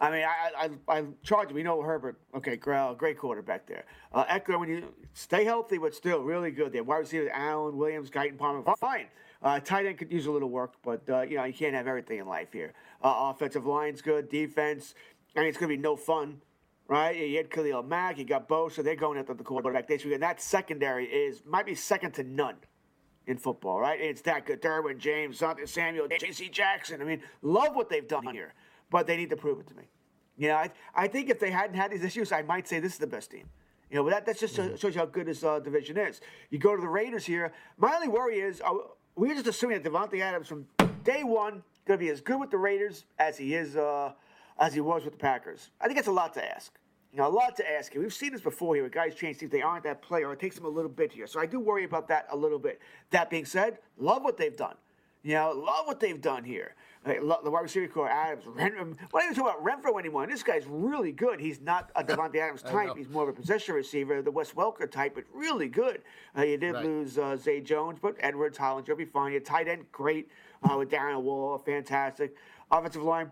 [0.00, 1.52] I mean, I I, I charge.
[1.52, 2.18] We know Herbert.
[2.34, 3.84] Okay, great, great quarterback there.
[4.12, 6.72] Uh, Ekeler, when you stay healthy, but still really good.
[6.72, 8.62] They wide receivers: Allen, Williams, Guyton, Palmer.
[8.78, 9.06] Fine.
[9.42, 11.86] Uh, tight end could use a little work, but uh, you know you can't have
[11.86, 12.74] everything in life here.
[13.02, 14.28] Uh, offensive line's good.
[14.28, 14.94] Defense.
[15.36, 16.42] I mean, it's going to be no fun
[16.90, 17.16] right?
[17.16, 20.14] You had Khalil Mack, you got Bo, so they're going after the quarterback this week.
[20.14, 22.56] And that secondary is might be second to none
[23.28, 23.98] in football, right?
[24.00, 24.60] It's that good.
[24.60, 26.48] Derwin James, Samuel, J.C.
[26.48, 27.00] Jackson.
[27.00, 28.54] I mean, love what they've done here,
[28.90, 29.84] but they need to prove it to me.
[30.36, 32.94] You know, I, I think if they hadn't had these issues, I might say this
[32.94, 33.48] is the best team.
[33.88, 34.74] You know, but that that's just mm-hmm.
[34.76, 36.20] shows you how good this uh, division is.
[36.50, 37.52] You go to the Raiders here.
[37.78, 38.72] My only worry is uh,
[39.16, 40.66] we're just assuming that Davante Adams from
[41.04, 44.12] day one going to be as good with the Raiders as he is uh,
[44.58, 45.70] as he was with the Packers.
[45.80, 46.72] I think that's a lot to ask.
[47.12, 47.92] You know, a lot to ask.
[47.94, 48.88] We've seen this before here.
[48.88, 50.32] Guys change teams, they aren't that player.
[50.32, 51.26] It takes them a little bit here.
[51.26, 52.80] So I do worry about that a little bit.
[53.10, 54.76] That being said, love what they've done.
[55.22, 56.76] You know, love what they've done here.
[57.04, 58.96] The wide receiver corps, Adams, Renfrow.
[59.10, 60.26] Why don't you talk about Renfrow anymore?
[60.26, 61.40] This guy's really good.
[61.40, 62.96] He's not a Davante Adams type.
[62.96, 66.02] He's more of a possession receiver, the Wes Welker type, but really good.
[66.36, 66.84] Uh, you did right.
[66.84, 69.32] lose uh, Zay Jones, but Edwards, Holland, you'll be fine.
[69.32, 70.28] Your tight end, great.
[70.62, 72.36] Uh, with Darren Waller, fantastic.
[72.70, 73.30] Offensive line,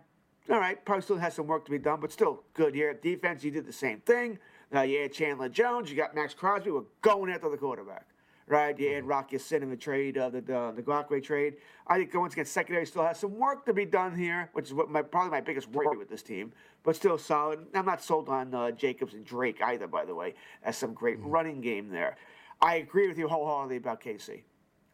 [0.50, 2.94] all right, probably still has some work to be done, but still good here.
[2.94, 4.38] Defense, you did the same thing.
[4.74, 6.70] Uh, you had Chandler Jones, you got Maxx Crosby.
[6.70, 8.06] We're going after the quarterback,
[8.50, 8.78] right?
[8.78, 9.08] You had mm-hmm.
[9.08, 11.56] Rock Ya-Sin in the trade, uh, the the, the Ngakoue trade.
[11.86, 14.74] I think going against secondary still has some work to be done here, which is
[14.74, 17.66] what my probably my biggest worry with this team, but still solid.
[17.74, 21.18] I'm not sold on uh, Jacobs and Drake either, by the way, as some great
[21.18, 21.30] mm-hmm.
[21.30, 22.16] running game there.
[22.60, 24.42] I agree with you wholeheartedly about KC.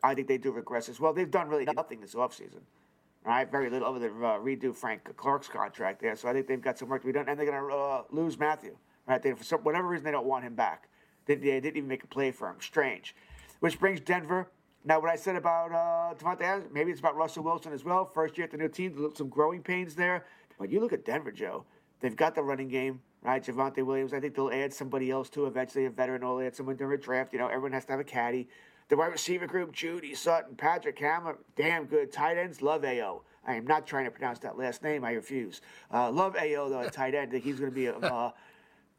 [0.02, 1.14] I think they do regress as well.
[1.14, 2.60] They've done really nothing this offseason.
[3.24, 6.14] Right, very little other than uh, redo Frank Clark's contract there.
[6.14, 8.02] So I think they've got some work to be done, and they're going to uh,
[8.10, 8.76] lose Mathieu,
[9.06, 10.88] Right, they, for some, whatever reason they don't want him back.
[11.24, 12.56] They, they, didn't even make a play for him.
[12.60, 13.14] Strange.
[13.60, 14.50] Which brings Denver.
[14.84, 18.04] Now, what I said about uh, Davante Adams, maybe it's about Russell Wilson as well.
[18.04, 20.26] First year at the new team, some growing pains there.
[20.58, 21.64] But you look at Denver, Joe.
[22.00, 23.00] They've got the running game.
[23.24, 23.42] right?
[23.42, 24.12] Javonte Williams.
[24.12, 26.20] I think they'll add somebody else too eventually, a veteran.
[26.20, 27.32] They'll add someone during a draft.
[27.32, 28.48] You know, everyone has to have a caddy.
[28.88, 32.60] The wide receiver group: Jeudy Sutton, Patrick Hamler, damn good tight ends.
[32.60, 33.22] Love Ao.
[33.46, 35.04] I am not trying to pronounce that last name.
[35.04, 35.60] I refuse.
[35.92, 37.28] Uh, love Ao though at tight end.
[37.28, 38.30] I think he's going to be a uh,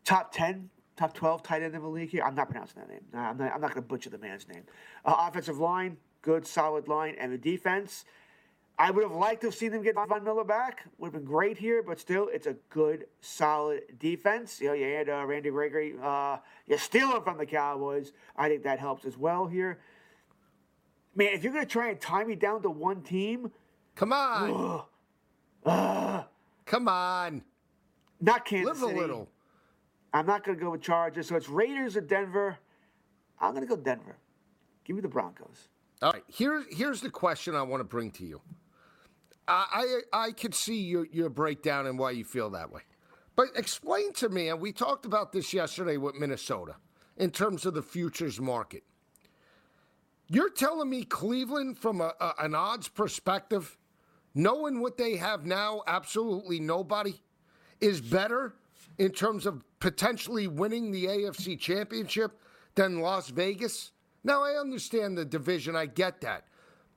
[0.03, 2.23] top ten, top twelve tight end in the league here.
[2.23, 3.01] I'm not pronouncing that name.
[3.13, 3.53] I'm not.
[3.53, 4.63] I'm not going to butcher the man's name.
[5.03, 8.05] Uh, offensive line, good, solid line, and the defense.
[8.77, 10.83] I would have liked to have seen them get Von Miller back.
[10.97, 14.59] Would have been great here, but still, it's a good, solid defense.
[14.59, 15.95] You know, you had uh, Randy Gregory.
[16.01, 16.37] Uh,
[16.67, 18.11] you steal him from the Cowboys.
[18.35, 19.79] I think that helps as well here.
[21.15, 23.49] Man, if you're going to try and tie me down to one team,
[23.95, 24.81] come on,
[25.65, 26.23] uh,
[26.65, 27.43] come on,
[28.19, 28.99] not Kansas Live City.
[28.99, 29.29] a little.
[30.15, 31.27] I'm not going to go with Chargers.
[31.27, 32.57] So it's Raiders or Denver.
[33.41, 34.15] I'm going to go Denver.
[34.85, 35.67] Give me the Broncos.
[36.01, 36.23] All right.
[36.27, 38.41] Here's here's the question I want to bring to you.
[39.45, 42.81] I, I I could see your your breakdown and why you feel that way.
[43.35, 46.75] But explain to me, and we talked about this yesterday with Minnesota
[47.17, 48.83] in terms of the futures market.
[50.29, 53.77] You're telling me Cleveland, from a, a, an odds perspective,
[54.33, 57.21] knowing what they have now, absolutely nobody,
[57.81, 58.55] is better
[58.97, 62.39] in terms of potentially winning the AFC championship
[62.75, 63.91] than Las Vegas?
[64.23, 66.45] Now, I understand the division, I get that.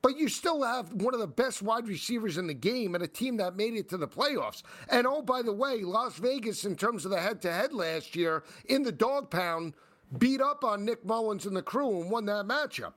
[0.01, 3.07] But you still have one of the best wide receivers in the game and a
[3.07, 4.63] team that made it to the playoffs.
[4.89, 8.15] And oh, by the way, Las Vegas, in terms of the head to head last
[8.15, 9.73] year in the dog pound,
[10.17, 12.93] beat up on Nick Mullens and the crew and won that matchup.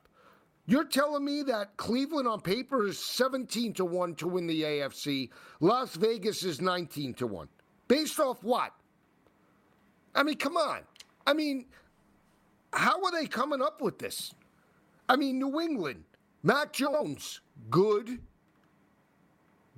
[0.65, 5.29] You're telling me that Cleveland on paper is 17 to 1 to win the AFC,
[5.59, 7.49] Las Vegas is 19 to 1.
[7.89, 8.71] Based off what?
[10.15, 10.81] I mean, come on.
[11.25, 11.65] I mean,
[12.71, 14.33] how are they coming up with this?
[15.07, 16.03] I mean, New England,
[16.43, 18.19] Mac Jones, good.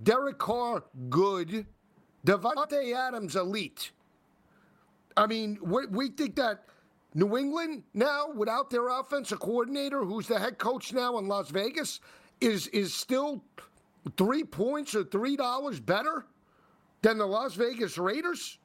[0.02, 1.66] Derek Carr, good.
[2.26, 3.92] Davante Adams, elite.
[5.16, 6.66] I mean, we, we think that
[7.14, 12.02] New England now, without their offensive coordinator, who's the head coach now in Las Vegas,
[12.42, 13.42] is is still
[14.18, 16.26] three points or three dollars better
[17.02, 18.60] than the Las Vegas Raiders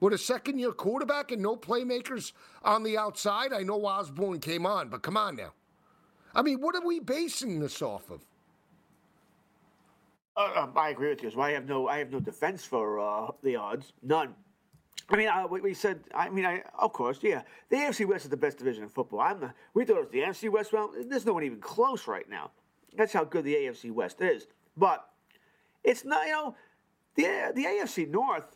[0.00, 2.32] with a second year quarterback and no playmakers
[2.62, 3.52] on the outside.
[3.52, 5.52] I know Osborne came on, but come on now.
[6.34, 8.20] I mean, what are we basing this off of?
[10.36, 11.30] Uh, um, I agree with you.
[11.30, 14.34] So I have no, I have no defense for uh, the odds, none.
[15.08, 16.00] I mean, uh, we, we said.
[16.14, 17.42] I mean, I of course, yeah.
[17.70, 19.20] The AFC West is the best division in football.
[19.20, 20.72] I'm the, we thought it was the NFC West.
[20.72, 22.50] Well, there's no one even close right now.
[22.96, 24.46] That's how good the AFC West is.
[24.76, 25.08] But
[25.84, 26.26] it's not.
[26.26, 26.56] You know,
[27.14, 28.55] the the AFC North.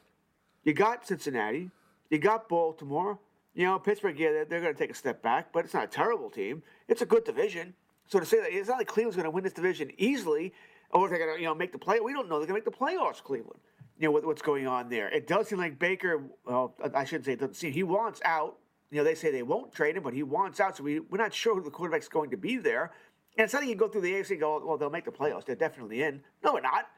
[0.64, 1.70] You got Cincinnati.
[2.10, 3.18] You got Baltimore.
[3.54, 4.18] You know, Pittsburgh.
[4.18, 6.62] Yeah, they're, they're going to take a step back, but it's not a terrible team.
[6.88, 7.74] It's a good division.
[8.06, 10.52] So to say that it's not like Cleveland's going to win this division easily,
[10.90, 12.00] or they're going to you know make the play.
[12.00, 13.22] We don't know they're going to make the playoffs.
[13.22, 13.60] Cleveland
[14.00, 15.08] you know, what, what's going on there.
[15.10, 18.56] It does seem like Baker, well, I shouldn't say it doesn't seem, he wants out.
[18.90, 20.78] You know, they say they won't trade him, but he wants out.
[20.78, 22.92] So we, we're not sure who the quarterback's going to be there.
[23.36, 25.12] And it's not like you go through the AFC and go, well, they'll make the
[25.12, 25.44] playoffs.
[25.44, 26.22] They're definitely in.
[26.42, 26.88] No, we're not.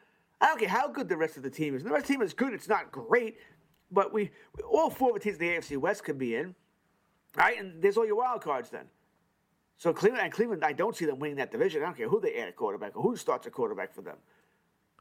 [0.42, 1.84] I don't care how good the rest of the team is.
[1.84, 2.52] The rest of the team is good.
[2.52, 3.38] It's not great.
[3.92, 4.32] But we,
[4.68, 6.56] all four of the teams in the AFC West could be in.
[7.36, 7.58] Right?
[7.58, 8.86] And there's all your wild cards then.
[9.76, 11.82] So Cleveland and Cleveland, I don't see them winning that division.
[11.82, 14.16] I don't care who they add a quarterback or who starts a quarterback for them.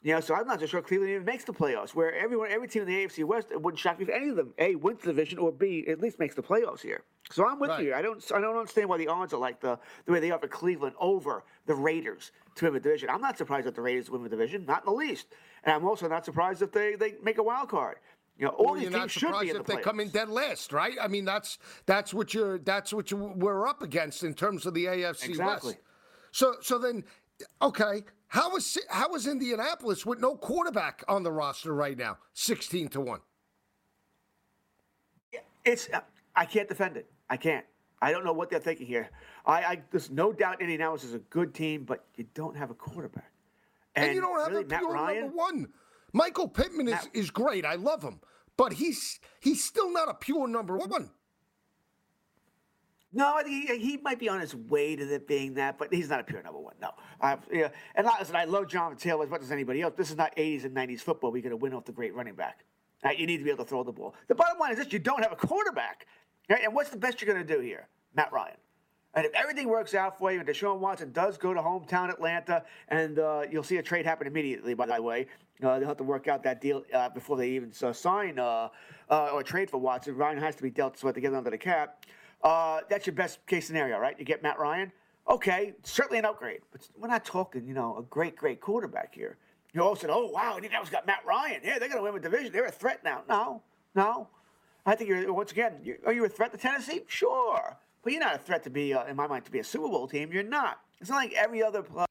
[0.04, 1.94] You know, so I'm not so sure Cleveland even makes the playoffs.
[1.94, 4.36] Where everyone, every team in the AFC West, it wouldn't shock me if any of
[4.36, 7.04] them a wins the division or b at least makes the playoffs here.
[7.30, 7.86] So I'm with Right.
[7.86, 7.94] you.
[7.94, 10.40] I don't, I don't understand why the odds are like the the way they are
[10.40, 13.10] for Cleveland over the Raiders to win the division.
[13.12, 15.28] I'm not surprised that the Raiders win the division, not in the least.
[15.64, 17.98] And I'm also not surprised if they they make a wild card.
[18.40, 19.78] You know, all Well, these you're teams not should be surprised in the if they
[19.84, 20.98] come in dead last, right?
[21.00, 24.74] I mean, that's that's what you're that's what you we're up against in terms of
[24.74, 25.74] the AFC Exactly.
[25.74, 25.82] West.
[26.32, 27.04] So so then,
[27.62, 28.02] okay,
[28.32, 33.02] how is how is Indianapolis with no quarterback on the roster right now, sixteen to
[33.02, 33.20] one?
[35.66, 35.90] It's
[36.34, 37.12] I can't defend it.
[37.30, 37.66] I can't.
[38.02, 39.10] I don't know what they're thinking here.
[39.46, 42.74] I, I there's no doubt Indianapolis is a good team, but you don't have a
[42.74, 43.34] quarterback.
[43.98, 45.22] And, you don't have really, a Matt pure Ryan.
[45.24, 45.68] number one.
[46.14, 47.66] Michael Pittman is, Matt- is great.
[47.66, 48.22] I love him,
[48.56, 51.10] but he's he's still not a pure number one.
[53.14, 56.22] No, he, he might be on his way to it being that, but he's not
[56.22, 56.76] a pure number one.
[56.82, 56.92] No,
[57.52, 57.70] yeah.
[57.96, 59.94] And listen, I love Jonathan Taylor as much as anybody else.
[59.98, 61.32] This is not 80s and 90s football.
[61.32, 62.64] We're going to win off the great running back.
[63.04, 63.18] Right?
[63.18, 64.16] You need to be able to throw the ball.
[64.28, 66.06] The bottom line is this: you don't have a quarterback.
[66.50, 66.64] Right?
[66.64, 68.58] And what's the best you're going to do here, Matt Ryan?
[69.14, 72.64] And if everything works out for you, and Deshaun Watson does go to hometown Atlanta,
[72.88, 74.74] and uh, you'll see a trade happen immediately.
[74.74, 75.28] By the way,
[75.62, 78.70] uh, they'll have to work out that deal uh, before they even uh, sign uh,
[79.10, 80.16] uh, or trade for Watson.
[80.16, 82.06] Ryan has to be dealt so they get under the cap.
[82.44, 84.18] Uh, that's your best case scenario, right?
[84.18, 84.92] You get Matt Ryan.
[85.30, 89.38] Okay, certainly an upgrade, but we're not talking, you know, a great, great quarterback here.
[89.74, 91.62] You all said, "Oh wow, Indianapolis got Matt Ryan.
[91.64, 92.52] Yeah, they're going to win the division.
[92.52, 93.62] They're a threat now." No,
[93.96, 94.28] no.
[94.86, 95.76] I think you're once again.
[95.84, 97.04] You're, are you a threat to Tennessee?
[97.08, 99.64] Sure, but you're not a threat to be, uh, in my mind, to be a
[99.64, 100.32] Super Bowl team.
[100.34, 100.80] You're not.
[101.00, 102.06] It's not like every other uh,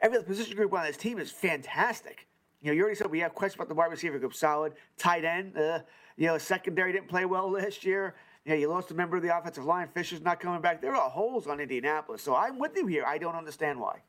[0.00, 2.28] every other position group on this team is fantastic.
[2.62, 4.34] You know, you already said we have questions about the wide receiver group.
[4.34, 5.58] Solid, tight end.
[5.58, 5.80] Uh,
[6.16, 8.14] you know, secondary didn't play well last year.
[8.44, 9.88] Know, you lost a member of the offensive line.
[9.94, 10.82] Fisher's not coming back.
[10.82, 12.22] There are holes on Indianapolis.
[12.22, 13.04] So I'm with you here.
[13.06, 14.00] I don't understand why.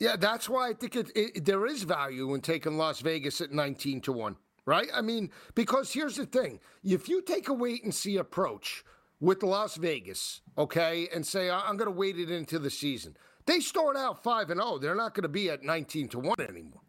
[0.00, 3.52] Yeah, that's why I think it, it, there is value in taking Las Vegas at
[3.52, 4.88] 19 to 1, right?
[4.94, 8.82] I mean, because here's the thing if you take a wait and see approach
[9.20, 13.14] with Las Vegas, okay, and say, I'm going to wait it into the season,
[13.44, 14.78] they start out 5 and 0.
[14.78, 16.80] They're not going to be at 19 to 1 anymore.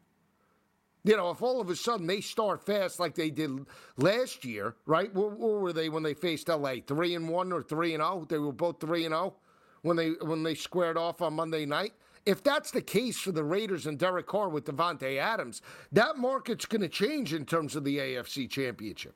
[1.03, 3.65] You know, if all of a sudden they start fast like they did
[3.97, 5.13] last year, right?
[5.15, 6.75] Where, where were they when they faced LA?
[6.85, 8.25] Three and one or three and zero?
[8.29, 9.33] They were both three and zero
[9.81, 11.93] when they when they squared off on Monday night.
[12.27, 16.67] If that's the case for the Raiders and Derek Carr with Davante Adams, that market's
[16.67, 19.15] going to change in terms of the AFC Championship.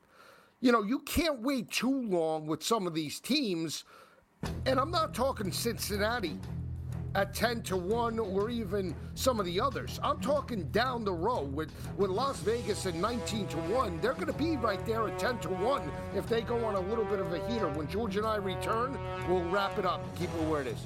[0.59, 3.83] You know, you can't wait too long with some of these teams,
[4.65, 6.39] and I'm not talking Cincinnati
[7.15, 9.99] at 10 to 1 or even some of the others.
[10.03, 14.01] I'm talking down the road with, with Las Vegas at 19 to 1.
[14.01, 16.79] They're going to be right there at 10 to 1 if they go on a
[16.79, 17.69] little bit of a heater.
[17.69, 18.97] When George and I return,
[19.27, 20.85] we'll wrap it up keep it where it is.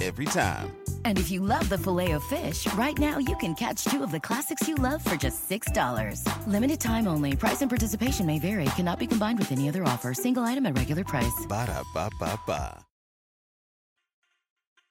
[0.00, 0.72] every time.
[1.04, 4.10] And if you love the filet of fish, right now you can catch two of
[4.10, 6.24] the classics you love for just $6.
[6.46, 7.36] Limited time only.
[7.36, 8.64] Price and participation may vary.
[8.76, 10.14] Cannot be combined with any other offer.
[10.14, 11.46] Single item at regular price.
[11.46, 12.84] Ba da ba ba ba.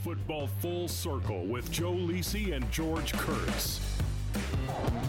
[0.01, 3.82] Football Full Circle with Joe Lisi and George Kurtz.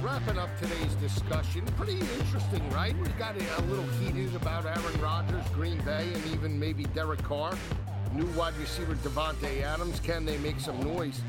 [0.02, 2.96] Wrapping up today's discussion, pretty interesting, right?
[2.98, 7.54] We got a little heated about Aaron Rodgers, Green Bay, and even maybe Derek Carr.
[8.12, 10.00] New wide receiver Davante Adams.
[10.00, 11.20] Can they make some noise?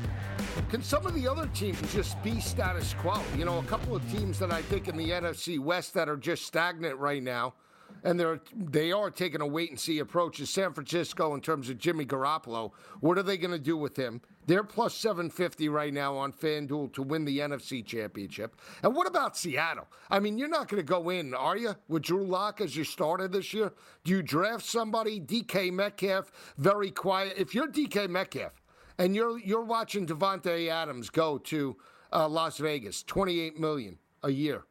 [0.70, 3.20] Can some of the other teams just be status quo?
[3.36, 6.16] You know, a couple of teams that I think in the NFC West that are
[6.16, 7.54] just stagnant right now
[8.04, 11.70] and they're they are taking a wait and see approach is San Francisco in terms
[11.70, 12.72] of Jimmy Garoppolo.
[13.00, 14.20] What are they going to do with him?
[14.46, 18.56] They're plus 750 right now on FanDuel to win the NFC Championship.
[18.82, 19.86] And what about Seattle?
[20.10, 22.84] I mean, you're not going to go in, are you, with Drew Lock as your
[22.84, 23.72] starter this year?
[24.04, 25.20] Do you draft somebody?
[25.20, 27.34] DK Metcalf, very quiet.
[27.36, 28.52] If you're DK Metcalf
[28.98, 31.76] and you're you're watching Davante Adams go to
[32.12, 34.64] uh, Las Vegas, 28 million a year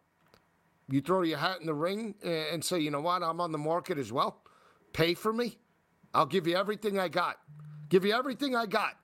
[0.92, 3.58] you throw your hat in the ring and say, you know what, I'm on the
[3.58, 4.42] market as well.
[4.94, 5.58] Pay for me.
[6.14, 7.38] I'll give you everything I got.
[7.90, 8.98] Give you everything I got.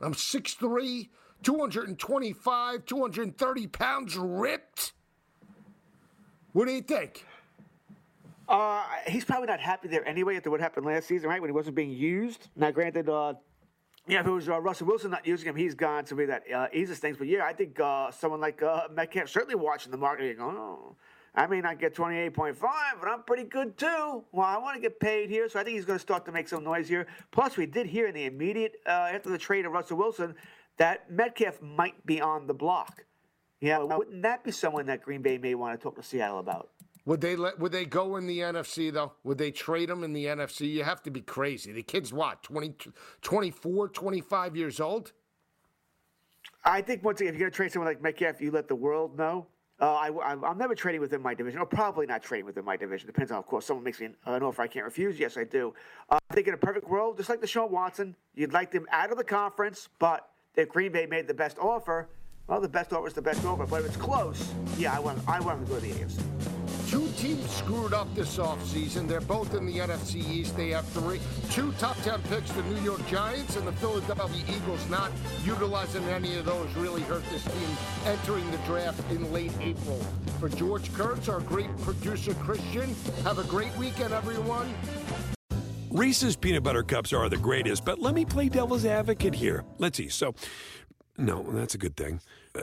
[0.00, 1.08] I'm 6'3,
[1.42, 4.92] 225, 230 pounds ripped.
[6.52, 7.24] What do you think?
[8.48, 11.40] Uh, he's probably not happy there anyway after what happened last season, right?
[11.40, 12.48] When he wasn't being used.
[12.54, 13.34] Now, granted, uh,
[14.06, 16.44] yeah, if it was uh, Russell Wilson not using him, he's gone to be that
[16.52, 17.16] uh, easiest things.
[17.16, 20.94] But yeah, I think uh, someone like uh, Metcalf certainly watching the market going, oh,
[21.36, 22.56] I may not get 28.5,
[22.98, 24.24] but I'm pretty good too.
[24.32, 26.32] Well, I want to get paid here, so I think he's going to start to
[26.32, 27.06] make some noise here.
[27.30, 30.34] Plus, we did hear in the immediate, uh, after the trade of Russell Wilson,
[30.78, 33.04] that Metcalf might be on the block.
[33.60, 36.70] Yeah, wouldn't that be someone that Green Bay may want to talk to Seattle about?
[37.04, 37.58] Would they let?
[37.58, 39.12] Would they go in the NFC though?
[39.22, 40.72] Would they trade him in the NFC?
[40.72, 41.72] You have to be crazy.
[41.72, 42.74] The kid's what 20,
[43.22, 45.12] 24, 25 years old.
[46.64, 48.74] I think once again, if you're going to trade someone like Metcalf, you let the
[48.74, 49.46] world know.
[49.78, 53.06] Uh, I, am never trading within my division, or probably not trading within my division.
[53.06, 55.18] Depends on, of course, someone makes me an, an offer I can't refuse.
[55.18, 55.74] Yes, I do.
[56.08, 58.86] Uh, I think in a perfect world, just like the Deshaun Watson, you'd like them
[58.90, 62.08] out of the conference, but if Green Bay made the best offer,
[62.46, 63.66] well, the best offer is the best offer.
[63.66, 66.35] But if it's close, yeah, I want I want them to go to the AFC.
[66.96, 69.06] Two teams screwed up this offseason.
[69.06, 70.56] They're both in the NFC East.
[70.56, 71.20] They have three,
[71.50, 74.88] two top 10 picks, the New York Giants and the Philadelphia Eagles.
[74.88, 75.12] Not
[75.44, 77.76] utilizing any of those really hurt this team
[78.06, 79.98] entering the draft in late April.
[80.40, 84.74] For George Kurtz, our great producer Christian, have a great weekend, everyone.
[85.90, 89.66] Reese's peanut butter cups are the greatest, but let me play devil's advocate here.
[89.76, 90.08] Let's see.
[90.08, 90.34] So,
[91.18, 92.22] no, that's a good thing.
[92.58, 92.62] Uh,